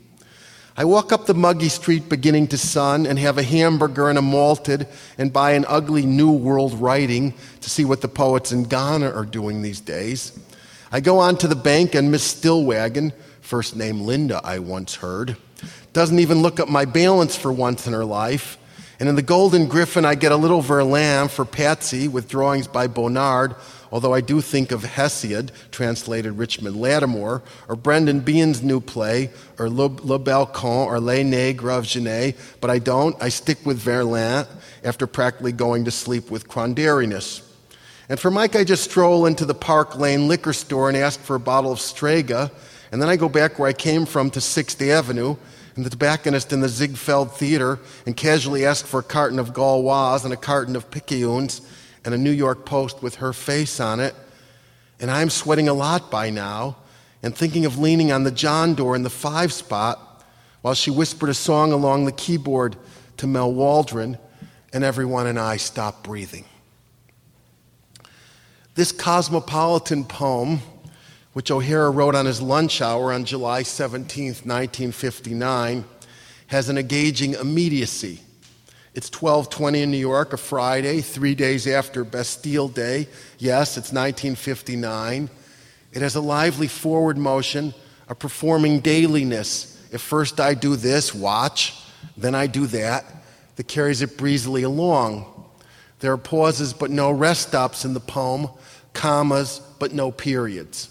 I 0.77 0.85
walk 0.85 1.13
up 1.13 1.27
the 1.27 1.35
muggy 1.35 1.71
street 1.71 2.09
beginning 2.09 2.47
to 2.49 2.57
sun 2.57 3.05
and 3.05 3.19
have 3.19 3.37
a 3.37 3.43
hamburger 3.43 4.11
and 4.11 4.19
a 4.19 4.23
malted 4.23 4.87
and 5.19 5.33
buy 5.33 5.55
an 5.55 5.65
ugly 5.67 6.07
New 6.07 6.31
World 6.31 6.75
writing 6.75 7.35
to 7.63 7.69
see 7.69 7.85
what 7.85 8.01
the 8.01 8.07
poets 8.07 8.53
in 8.53 8.63
Ghana 8.63 9.11
are 9.11 9.27
doing 9.27 9.61
these 9.61 9.81
days. 9.81 10.39
I 10.95 11.01
go 11.01 11.21
on 11.21 11.39
to 11.39 11.49
the 11.49 11.57
bank 11.57 11.95
and 11.95 12.11
Miss 12.11 12.35
Stillwagon, 12.35 13.15
first 13.41 13.75
name 13.75 14.03
Linda, 14.03 14.43
I 14.45 14.59
once 14.59 14.97
heard, 14.97 15.39
doesn't 15.95 16.19
even 16.19 16.43
look 16.43 16.61
up 16.61 16.69
my 16.69 16.85
balance 16.85 17.35
for 17.35 17.51
once 17.51 17.87
in 17.87 17.95
her 17.95 18.05
life. 18.05 18.59
And 19.01 19.09
in 19.09 19.17
the 19.17 19.23
Golden 19.23 19.69
Griffin, 19.69 20.05
I 20.05 20.17
get 20.17 20.33
a 20.33 20.37
little 20.37 20.61
Verlaine 20.61 21.29
for 21.29 21.47
Patsy 21.47 22.09
with 22.09 22.29
drawings 22.29 22.67
by 22.67 22.89
Bonnard, 22.89 23.57
although 23.91 24.13
I 24.13 24.21
do 24.21 24.43
think 24.43 24.71
of 24.71 24.83
Hesiod, 24.83 25.49
translated 25.71 26.37
Richmond 26.37 26.77
Lattimore, 26.77 27.43
or 27.69 27.75
Brendan 27.75 28.21
Behan's 28.21 28.63
new 28.63 28.79
play, 28.79 29.31
or 29.59 29.71
Le, 29.71 29.87
Le 29.87 30.19
Balcon, 30.19 30.87
or 30.87 31.01
Les 31.01 31.25
Nègres 31.25 31.79
of 31.79 31.87
Genet, 31.87 32.37
but 32.61 32.69
I 32.69 32.79
don't. 32.79 33.17
I 33.19 33.31
stick 33.31 33.65
with 33.65 33.79
Verlaine 33.79 34.47
after 34.85 35.07
practically 35.07 35.53
going 35.53 35.87
to 35.87 35.91
sleep 35.91 36.31
with 36.31 36.49
quandariness. 36.49 37.49
And 38.09 38.19
for 38.19 38.31
Mike, 38.31 38.57
I 38.57 38.65
just 38.65 38.85
stroll 38.85 39.27
into 39.27 39.45
the 39.45 39.55
Park 39.55 39.97
Lane 39.97 40.29
liquor 40.29 40.53
store 40.53 40.89
and 40.89 40.97
ask 40.97 41.21
for 41.21 41.37
a 41.37 41.41
bottle 41.41 41.73
of 41.73 41.81
Strega, 41.81 42.51
and 42.91 43.01
then 43.01 43.09
I 43.09 43.17
go 43.17 43.29
back 43.29 43.59
where 43.59 43.69
I 43.69 43.73
came 43.73 44.05
from 44.05 44.31
to 44.31 44.41
6th 44.41 44.87
Avenue 44.87 45.37
and 45.77 45.87
the 45.87 45.91
tobacconist 45.91 46.53
in 46.53 46.61
the 46.61 46.69
Ziegfeld 46.69 47.33
Theater 47.33 47.79
and 48.05 48.17
casually 48.17 48.67
ask 48.67 48.85
for 48.85 49.01
a 49.01 49.05
carton 49.05 49.39
of 49.39 49.55
Gauloises 49.55 50.25
and 50.25 50.35
a 50.35 50.37
carton 50.37 50.77
of 50.77 50.91
Picayunes 50.91 51.63
and 52.05 52.15
a 52.15 52.19
New 52.19 52.31
York 52.31 52.67
Post 52.67 53.03
with 53.03 53.17
her 53.17 53.33
face 53.33 53.81
on 53.81 54.01
it. 54.01 54.15
And 55.01 55.11
I'm 55.11 55.31
sweating 55.31 55.69
a 55.69 55.75
lot 55.75 56.11
by 56.11 56.29
now 56.31 56.77
and 57.23 57.35
thinking 57.35 57.65
of 57.65 57.79
leaning 57.79 58.13
on 58.13 58.25
the 58.25 58.31
John 58.31 58.75
door 58.75 58.95
in 58.95 59.05
the 59.05 59.11
five 59.11 59.53
spot 59.53 60.25
while 60.61 60.75
she 60.75 60.91
whispered 60.91 61.31
a 61.31 61.35
song 61.35 61.73
along 61.73 62.05
the 62.05 62.13
keyboard 62.13 62.77
to 63.17 63.27
Mal 63.27 63.53
Waldron, 63.53 64.19
and 64.73 64.85
everyone 64.85 65.27
and 65.27 65.39
I 65.39 65.57
stopped 65.57 66.05
breathing. 66.05 66.45
This 68.75 68.91
cosmopolitan 68.91 70.05
poem 70.05 70.61
which 71.35 71.51
O'Hara 71.51 71.91
wrote 71.91 72.15
on 72.15 72.27
his 72.27 72.43
lunch 72.43 72.81
hour 72.81 73.13
on 73.13 73.25
July 73.25 73.63
17, 73.63 74.27
1959, 74.27 75.85
has 76.49 76.69
an 76.69 76.77
engaging 76.77 77.35
immediacy. 77.35 78.21
It's 78.95 79.09
12:20 79.09 79.83
in 79.83 79.91
New 79.91 79.97
York, 79.97 80.35
a 80.35 80.37
Friday, 80.37 81.01
3 81.01 81.35
days 81.35 81.67
after 81.67 82.05
Bastille 82.05 82.69
Day. 82.69 83.09
Yes, 83.39 83.79
it's 83.79 83.93
1959. 83.93 85.31
It 85.93 86.03
has 86.03 86.15
a 86.15 86.21
lively 86.21 86.69
forward 86.69 87.17
motion, 87.17 87.75
a 88.09 88.15
performing 88.15 88.81
dailiness. 88.81 89.79
If 89.91 90.03
first 90.03 90.41
I 90.41 90.53
do 90.53 90.77
this, 90.77 91.15
watch, 91.15 91.75
then 92.17 92.35
I 92.35 92.47
do 92.47 92.67
that, 92.69 93.07
that 93.57 93.69
carries 93.69 94.03
it 94.03 94.19
breezily 94.19 94.63
along. 94.63 95.32
There 96.03 96.13
are 96.13 96.19
pauses 96.19 96.73
but 96.73 96.91
no 96.91 97.13
rest 97.13 97.49
stops 97.49 97.85
in 97.85 97.95
the 97.95 98.01
poem, 98.01 98.49
commas 98.93 99.61
but 99.79 99.95
no 99.95 100.11
periods. 100.11 100.91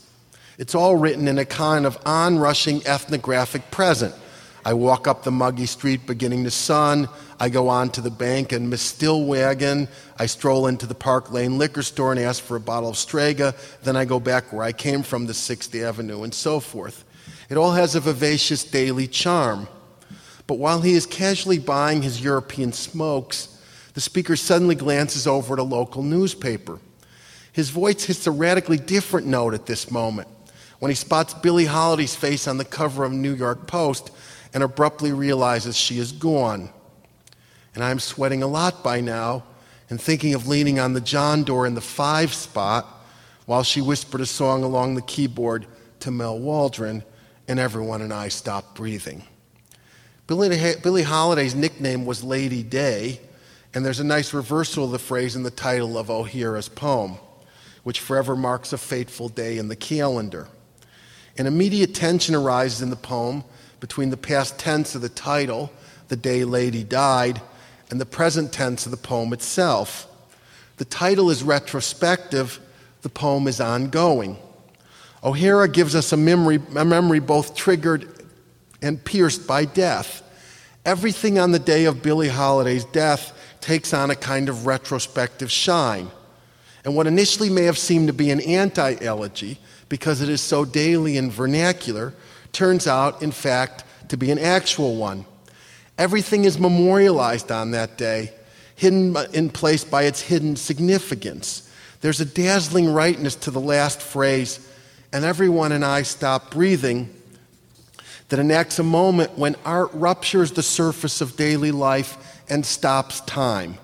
It's 0.57 0.73
all 0.73 0.95
written 0.95 1.27
in 1.27 1.37
a 1.37 1.43
kind 1.43 1.85
of 1.85 1.97
onrushing 2.05 2.87
ethnographic 2.87 3.71
present. 3.71 4.15
I 4.63 4.73
walk 4.73 5.09
up 5.09 5.23
the 5.23 5.31
muggy 5.31 5.65
street 5.65 6.07
beginning 6.07 6.45
to 6.45 6.51
sun. 6.51 7.09
I 7.41 7.49
go 7.49 7.67
on 7.67 7.89
to 7.91 8.01
the 8.01 8.09
bank 8.09 8.53
and 8.53 8.69
Miss 8.69 8.93
Stillwagon. 8.93 9.89
I 10.17 10.27
stroll 10.27 10.67
into 10.67 10.85
the 10.85 10.95
Park 10.95 11.29
Lane 11.29 11.57
liquor 11.57 11.83
store 11.83 12.13
and 12.13 12.21
ask 12.21 12.41
for 12.41 12.55
a 12.55 12.61
bottle 12.61 12.89
of 12.89 12.95
Strega. 12.95 13.53
Then 13.83 13.97
I 13.97 14.05
go 14.05 14.19
back 14.19 14.53
where 14.53 14.63
I 14.63 14.71
came 14.71 15.03
from, 15.03 15.25
the 15.25 15.33
6th 15.33 15.77
Avenue, 15.83 16.23
and 16.23 16.33
so 16.33 16.61
forth. 16.61 17.03
It 17.49 17.57
all 17.57 17.71
has 17.71 17.95
a 17.95 17.99
vivacious 17.99 18.63
daily 18.63 19.07
charm. 19.07 19.67
But 20.47 20.57
while 20.57 20.79
he 20.79 20.93
is 20.93 21.05
casually 21.05 21.59
buying 21.59 22.01
his 22.01 22.21
European 22.21 22.71
smokes, 22.71 23.50
the 23.93 24.01
speaker 24.01 24.35
suddenly 24.35 24.75
glances 24.75 25.27
over 25.27 25.53
at 25.53 25.59
a 25.59 25.63
local 25.63 26.03
newspaper. 26.03 26.79
His 27.51 27.69
voice 27.69 28.05
hits 28.05 28.25
a 28.27 28.31
radically 28.31 28.77
different 28.77 29.27
note 29.27 29.53
at 29.53 29.65
this 29.65 29.91
moment 29.91 30.27
when 30.79 30.89
he 30.89 30.95
spots 30.95 31.33
Billie 31.33 31.65
Holiday's 31.65 32.15
face 32.15 32.47
on 32.47 32.57
the 32.57 32.65
cover 32.65 33.03
of 33.03 33.11
New 33.11 33.35
York 33.35 33.67
Post 33.67 34.11
and 34.53 34.63
abruptly 34.63 35.11
realizes 35.11 35.77
she 35.77 35.99
is 35.99 36.11
gone. 36.11 36.69
And 37.75 37.83
I'm 37.83 37.99
sweating 37.99 38.43
a 38.43 38.47
lot 38.47 38.83
by 38.83 39.01
now 39.01 39.43
and 39.89 40.01
thinking 40.01 40.33
of 40.33 40.47
leaning 40.47 40.79
on 40.79 40.93
the 40.93 41.01
John 41.01 41.43
door 41.43 41.67
in 41.67 41.75
the 41.75 41.81
five 41.81 42.33
spot 42.33 42.85
while 43.45 43.63
she 43.63 43.81
whispered 43.81 44.21
a 44.21 44.25
song 44.25 44.63
along 44.63 44.95
the 44.95 45.01
keyboard 45.01 45.67
to 45.99 46.11
Mal 46.11 46.39
Waldron, 46.39 47.03
and 47.47 47.59
everyone 47.59 48.01
and 48.01 48.13
I 48.13 48.29
stopped 48.29 48.75
breathing. 48.75 49.23
Billie, 50.27 50.75
Billie 50.81 51.03
Holiday's 51.03 51.53
nickname 51.53 52.05
was 52.05 52.23
Lady 52.23 52.63
Day, 52.63 53.19
and 53.73 53.85
there's 53.85 53.99
a 53.99 54.05
nice 54.05 54.33
reversal 54.33 54.85
of 54.85 54.91
the 54.91 54.99
phrase 54.99 55.35
in 55.35 55.43
the 55.43 55.51
title 55.51 55.97
of 55.97 56.09
O'Hara's 56.09 56.67
poem, 56.67 57.15
which 57.83 57.99
forever 57.99 58.35
marks 58.35 58.73
a 58.73 58.77
fateful 58.77 59.29
day 59.29 59.57
in 59.57 59.69
the 59.69 59.75
calendar. 59.75 60.47
An 61.37 61.47
immediate 61.47 61.95
tension 61.95 62.35
arises 62.35 62.81
in 62.81 62.89
the 62.89 62.95
poem 62.95 63.43
between 63.79 64.09
the 64.09 64.17
past 64.17 64.59
tense 64.59 64.93
of 64.93 65.01
the 65.01 65.09
title, 65.09 65.71
The 66.09 66.17
Day 66.17 66.43
Lady 66.43 66.83
Died, 66.83 67.41
and 67.89 67.99
the 67.99 68.05
present 68.05 68.51
tense 68.51 68.85
of 68.85 68.91
the 68.91 68.97
poem 68.97 69.31
itself. 69.33 70.07
The 70.77 70.85
title 70.85 71.29
is 71.29 71.43
retrospective, 71.43 72.59
the 73.01 73.09
poem 73.09 73.47
is 73.47 73.61
ongoing. 73.61 74.37
O'Hara 75.23 75.67
gives 75.67 75.95
us 75.95 76.11
a 76.11 76.17
memory, 76.17 76.59
a 76.75 76.85
memory 76.85 77.19
both 77.19 77.55
triggered 77.55 78.25
and 78.81 79.03
pierced 79.03 79.47
by 79.47 79.65
death. 79.65 80.23
Everything 80.85 81.37
on 81.37 81.51
the 81.51 81.59
day 81.59 81.85
of 81.85 82.01
Billie 82.01 82.27
Holiday's 82.27 82.85
death 82.85 83.37
takes 83.61 83.93
on 83.93 84.11
a 84.11 84.15
kind 84.15 84.49
of 84.49 84.65
retrospective 84.65 85.51
shine. 85.51 86.09
And 86.83 86.95
what 86.95 87.07
initially 87.07 87.49
may 87.49 87.63
have 87.63 87.77
seemed 87.77 88.07
to 88.07 88.13
be 88.13 88.31
an 88.31 88.41
anti 88.41 88.95
elegy, 89.01 89.59
because 89.87 90.21
it 90.21 90.29
is 90.29 90.41
so 90.41 90.65
daily 90.65 91.17
and 91.17 91.31
vernacular, 91.31 92.13
turns 92.51 92.87
out, 92.87 93.21
in 93.21 93.31
fact, 93.31 93.83
to 94.09 94.17
be 94.17 94.31
an 94.31 94.39
actual 94.39 94.95
one. 94.95 95.25
Everything 95.97 96.45
is 96.45 96.59
memorialized 96.59 97.51
on 97.51 97.71
that 97.71 97.97
day, 97.97 98.33
hidden 98.75 99.15
in 99.33 99.49
place 99.49 99.83
by 99.83 100.03
its 100.03 100.21
hidden 100.21 100.55
significance. 100.55 101.71
There's 102.01 102.19
a 102.19 102.25
dazzling 102.25 102.91
rightness 102.91 103.35
to 103.35 103.51
the 103.51 103.61
last 103.61 104.01
phrase, 104.01 104.67
and 105.13 105.23
everyone 105.23 105.71
and 105.71 105.85
I 105.85 106.01
stop 106.01 106.49
breathing 106.49 107.13
that 108.29 108.39
enacts 108.39 108.79
a 108.79 108.83
moment 108.83 109.37
when 109.37 109.55
art 109.65 109.91
ruptures 109.93 110.53
the 110.53 110.63
surface 110.63 111.21
of 111.21 111.35
daily 111.35 111.71
life 111.71 112.30
and 112.51 112.65
stops 112.65 113.21
time. 113.21 113.77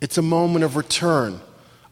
It's 0.00 0.18
a 0.18 0.22
moment 0.22 0.64
of 0.64 0.74
return, 0.74 1.40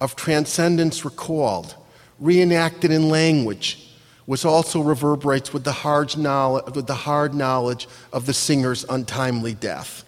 of 0.01 0.17
transcendence 0.17 1.05
recalled, 1.05 1.77
reenacted 2.19 2.91
in 2.91 3.11
language, 3.11 3.87
which 4.25 4.45
also 4.45 4.81
reverberates 4.81 5.53
with 5.53 5.63
the 5.63 5.73
hard 5.73 6.17
knowledge, 6.17 6.75
with 6.75 6.87
the 6.87 6.95
hard 6.95 7.35
knowledge 7.35 7.87
of 8.13 8.25
the 8.25 8.33
singer's 8.33 8.85
untimely 8.89 9.53
death. 9.55 10.05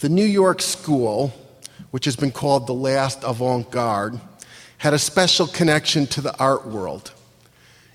The 0.00 0.10
New 0.10 0.24
York 0.24 0.60
School, 0.60 1.32
which 1.90 2.04
has 2.04 2.14
been 2.14 2.32
called 2.32 2.66
the 2.66 2.74
last 2.74 3.24
avant 3.24 3.70
garde, 3.70 4.20
had 4.78 4.92
a 4.92 4.98
special 4.98 5.46
connection 5.46 6.06
to 6.08 6.20
the 6.20 6.36
art 6.38 6.66
world. 6.66 7.12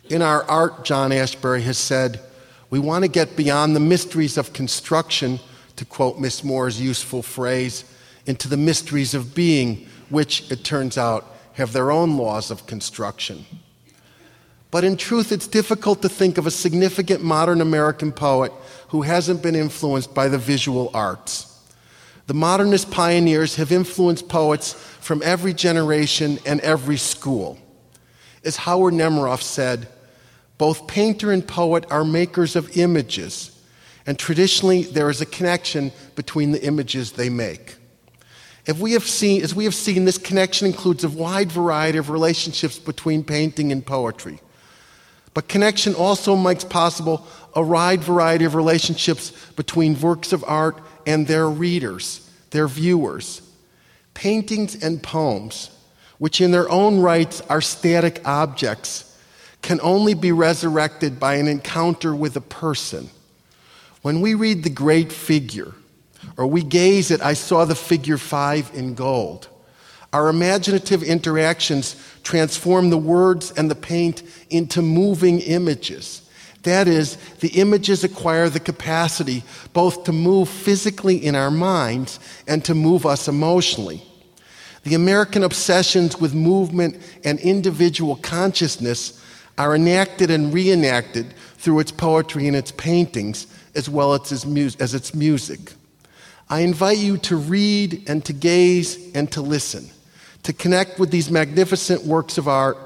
In 0.09 0.22
our 0.22 0.43
art, 0.43 0.84
John 0.84 1.11
Ashbery 1.11 1.61
has 1.61 1.78
said, 1.78 2.22
we 2.70 2.80
want 2.80 3.03
to 3.03 3.09
get 3.09 3.36
beyond 3.36 3.76
the 3.76 3.82
mysteries 3.82 4.38
of 4.38 4.53
construction, 4.53 5.39
to 5.78 5.86
quote 5.86 6.19
Miss 6.19 6.43
Moore's 6.43 6.80
useful 6.80 7.23
phrase, 7.23 7.86
into 8.25 8.49
the 8.49 8.57
mysteries 8.57 9.13
of 9.13 9.34
being, 9.34 9.88
which, 10.09 10.51
it 10.51 10.63
turns 10.63 10.97
out, 10.97 11.36
have 11.53 11.73
their 11.73 11.91
own 11.91 12.17
laws 12.17 12.51
of 12.51 12.67
construction. 12.67 13.45
But 14.69 14.84
in 14.84 14.97
truth, 14.97 15.32
it's 15.32 15.47
difficult 15.47 16.01
to 16.01 16.09
think 16.09 16.38
of 16.38 16.45
a 16.45 16.51
significant 16.51 17.23
modern 17.23 17.61
American 17.61 18.11
poet 18.11 18.51
who 18.89 19.01
hasn't 19.03 19.41
been 19.41 19.55
influenced 19.55 20.13
by 20.13 20.28
the 20.28 20.38
visual 20.38 20.91
arts. 20.93 21.53
The 22.28 22.34
modernist 22.34 22.91
pioneers 22.91 23.55
have 23.55 23.71
influenced 23.71 24.28
poets 24.28 24.73
from 24.73 25.21
every 25.23 25.53
generation 25.53 26.38
and 26.45 26.59
every 26.59 26.97
school. 26.97 27.57
As 28.43 28.57
Howard 28.57 28.93
Nemerov 28.93 29.41
said, 29.41 29.88
both 30.57 30.88
painter 30.88 31.32
and 31.32 31.47
poet 31.47 31.86
are 31.89 32.03
makers 32.03 32.55
of 32.55 32.75
images, 32.78 33.57
and 34.08 34.18
traditionally 34.18 34.84
there 34.84 35.10
is 35.10 35.20
a 35.20 35.26
connection 35.26 35.91
between 36.16 36.51
the 36.51 36.64
images 36.64 37.12
they 37.12 37.30
make. 37.30 37.76
If 38.66 38.80
we 38.80 38.93
have 38.93 39.03
seen, 39.03 39.43
as 39.43 39.53
we 39.53 39.66
have 39.66 39.76
seen, 39.76 40.05
this 40.05 40.18
connection 40.18 40.66
includes 40.66 41.03
a 41.03 41.10
wide 41.10 41.51
variety 41.51 41.97
of 41.97 42.10
relationships 42.10 42.80
between 42.80 43.24
painting 43.24 43.72
and 43.72 43.86
poetry. 43.86 44.39
But 45.34 45.47
connection 45.47 45.93
also 45.93 46.36
makes 46.36 46.64
possible 46.64 47.28
a 47.53 47.62
wide 47.62 48.01
variety 48.01 48.45
of 48.45 48.55
relationships 48.55 49.32
between 49.55 49.99
works 49.99 50.34
of 50.34 50.43
art 50.47 50.82
and 51.05 51.28
their 51.28 51.49
readers, 51.49 52.30
their 52.51 52.68
viewers. 52.68 53.41
Paintings 54.14 54.82
and 54.82 55.03
poems, 55.03 55.70
which 56.18 56.41
in 56.41 56.51
their 56.51 56.70
own 56.70 56.99
rights 56.99 57.41
are 57.49 57.62
static 57.62 58.22
objects, 58.26 59.18
can 59.62 59.80
only 59.82 60.14
be 60.14 60.32
resurrected 60.32 61.20
by 61.20 61.36
an 61.36 61.47
encounter 61.47 62.16
with 62.16 62.36
a 62.36 62.41
person. 62.41 63.10
When 64.02 64.22
we 64.22 64.34
read 64.34 64.64
the 64.64 64.70
great 64.70 65.12
figure, 65.12 65.74
or 66.38 66.48
we 66.48 66.64
gaze 66.64 67.12
at 67.12 67.26
I 67.26 67.34
saw 67.34 67.66
the 67.66 67.76
figure 67.76 68.18
five 68.18 68.72
in 68.74 68.93
gold, 68.93 69.50
our 70.14 70.30
imaginative 70.30 71.04
interactions 71.04 71.95
transform 72.24 72.89
the 72.89 72.98
words 72.98 73.52
and 73.52 73.70
the 73.70 73.76
paint 73.76 74.24
into 74.50 74.82
moving 74.82 75.39
images. 75.39 76.22
That 76.64 76.88
is, 76.88 77.18
the 77.39 77.50
images 77.50 78.04
acquire 78.04 78.50
the 78.50 78.60
capacity 78.60 79.43
both 79.74 80.04
to 80.06 80.12
move 80.12 80.50
physically 80.50 81.18
in 81.18 81.36
our 81.36 81.52
minds 81.52 82.20
and 82.48 82.64
to 82.66 82.76
move 82.76 83.06
us 83.06 83.28
emotionally. 83.28 84.04
The 84.84 84.95
American 84.95 85.43
obsessions 85.43 86.20
with 86.20 86.34
movement 86.34 87.02
and 87.24 87.39
individual 87.39 88.16
consciousness 88.18 89.24
are 89.58 89.76
enacted 89.76 90.32
and 90.32 90.54
reenacted 90.54 91.34
through 91.58 91.80
its 91.80 91.91
poetry 91.91 92.48
and 92.48 92.56
its 92.56 92.72
paintings, 92.72 93.48
as 93.78 93.89
well 93.89 94.13
as 94.13 94.32
its, 94.32 94.45
mu- 94.45 94.69
as 94.80 94.93
its 94.93 95.13
music. 95.13 95.73
I 96.49 96.61
invite 96.61 96.97
you 96.97 97.17
to 97.19 97.36
read 97.36 98.09
and 98.09 98.23
to 98.25 98.34
gaze 98.34 99.13
and 99.13 99.32
to 99.32 99.41
listen 99.41 99.89
to 100.43 100.53
connect 100.53 100.97
with 100.97 101.11
these 101.11 101.30
magnificent 101.30 102.03
works 102.05 102.38
of 102.38 102.47
art 102.47 102.78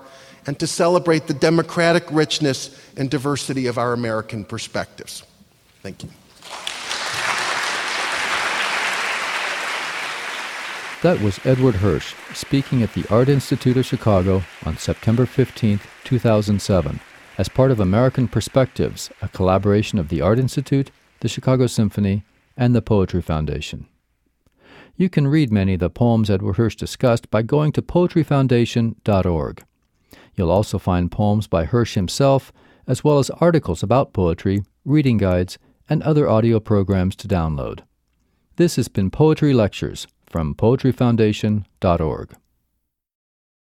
and 0.48 0.58
to 0.60 0.66
celebrate 0.66 1.28
the 1.28 1.34
democratic 1.34 2.04
richness 2.10 2.76
and 2.98 3.08
diversity 3.10 3.68
of 3.68 3.78
our 3.78 3.94
American 3.94 4.44
perspectives. 4.44 5.24
Thank 5.84 6.04
you. 6.04 6.10
That 11.04 11.22
was 11.22 11.40
Edward 11.46 11.76
Hirsch 11.76 12.16
speaking 12.34 12.82
at 12.84 12.94
the 12.94 13.06
Art 13.10 13.30
Institute 13.30 13.78
of 13.78 13.86
Chicago 13.86 14.44
on 14.66 14.78
September 14.78 15.26
15, 15.26 15.80
2007, 16.04 17.00
as 17.42 17.50
part 17.50 17.72
of 17.72 17.80
American 17.80 18.28
Perspectives, 18.28 19.10
a 19.20 19.28
collaboration 19.28 19.98
of 19.98 20.10
the 20.10 20.22
Art 20.22 20.38
Institute, 20.38 20.92
the 21.22 21.28
Chicago 21.28 21.66
Symphony, 21.66 22.24
and 22.56 22.76
the 22.76 22.84
Poetry 22.84 23.20
Foundation. 23.24 23.88
You 24.96 25.10
can 25.10 25.28
read 25.28 25.52
many 25.52 25.74
of 25.74 25.80
the 25.80 25.90
poems 25.90 26.30
Edward 26.30 26.58
Hirsch 26.58 26.76
discussed 26.76 27.32
by 27.32 27.42
going 27.42 27.72
to 27.72 27.82
poetryfoundation.org. 27.82 29.64
You'll 30.36 30.52
also 30.52 30.78
find 30.78 31.12
poems 31.12 31.48
by 31.48 31.66
Hirsch 31.66 31.96
himself, 31.96 32.54
as 32.86 33.04
well 33.04 33.18
as 33.18 33.32
articles 33.32 33.82
about 33.82 34.14
poetry, 34.14 34.62
reading 34.86 35.18
guides, 35.18 35.58
and 35.90 36.04
other 36.04 36.30
audio 36.30 36.60
programs 36.60 37.16
to 37.16 37.28
download. 37.28 37.80
This 38.58 38.76
has 38.76 38.88
been 38.88 39.10
Poetry 39.10 39.56
Lectures 39.56 40.06
from 40.28 40.54
poetryfoundation.org. 40.54 42.36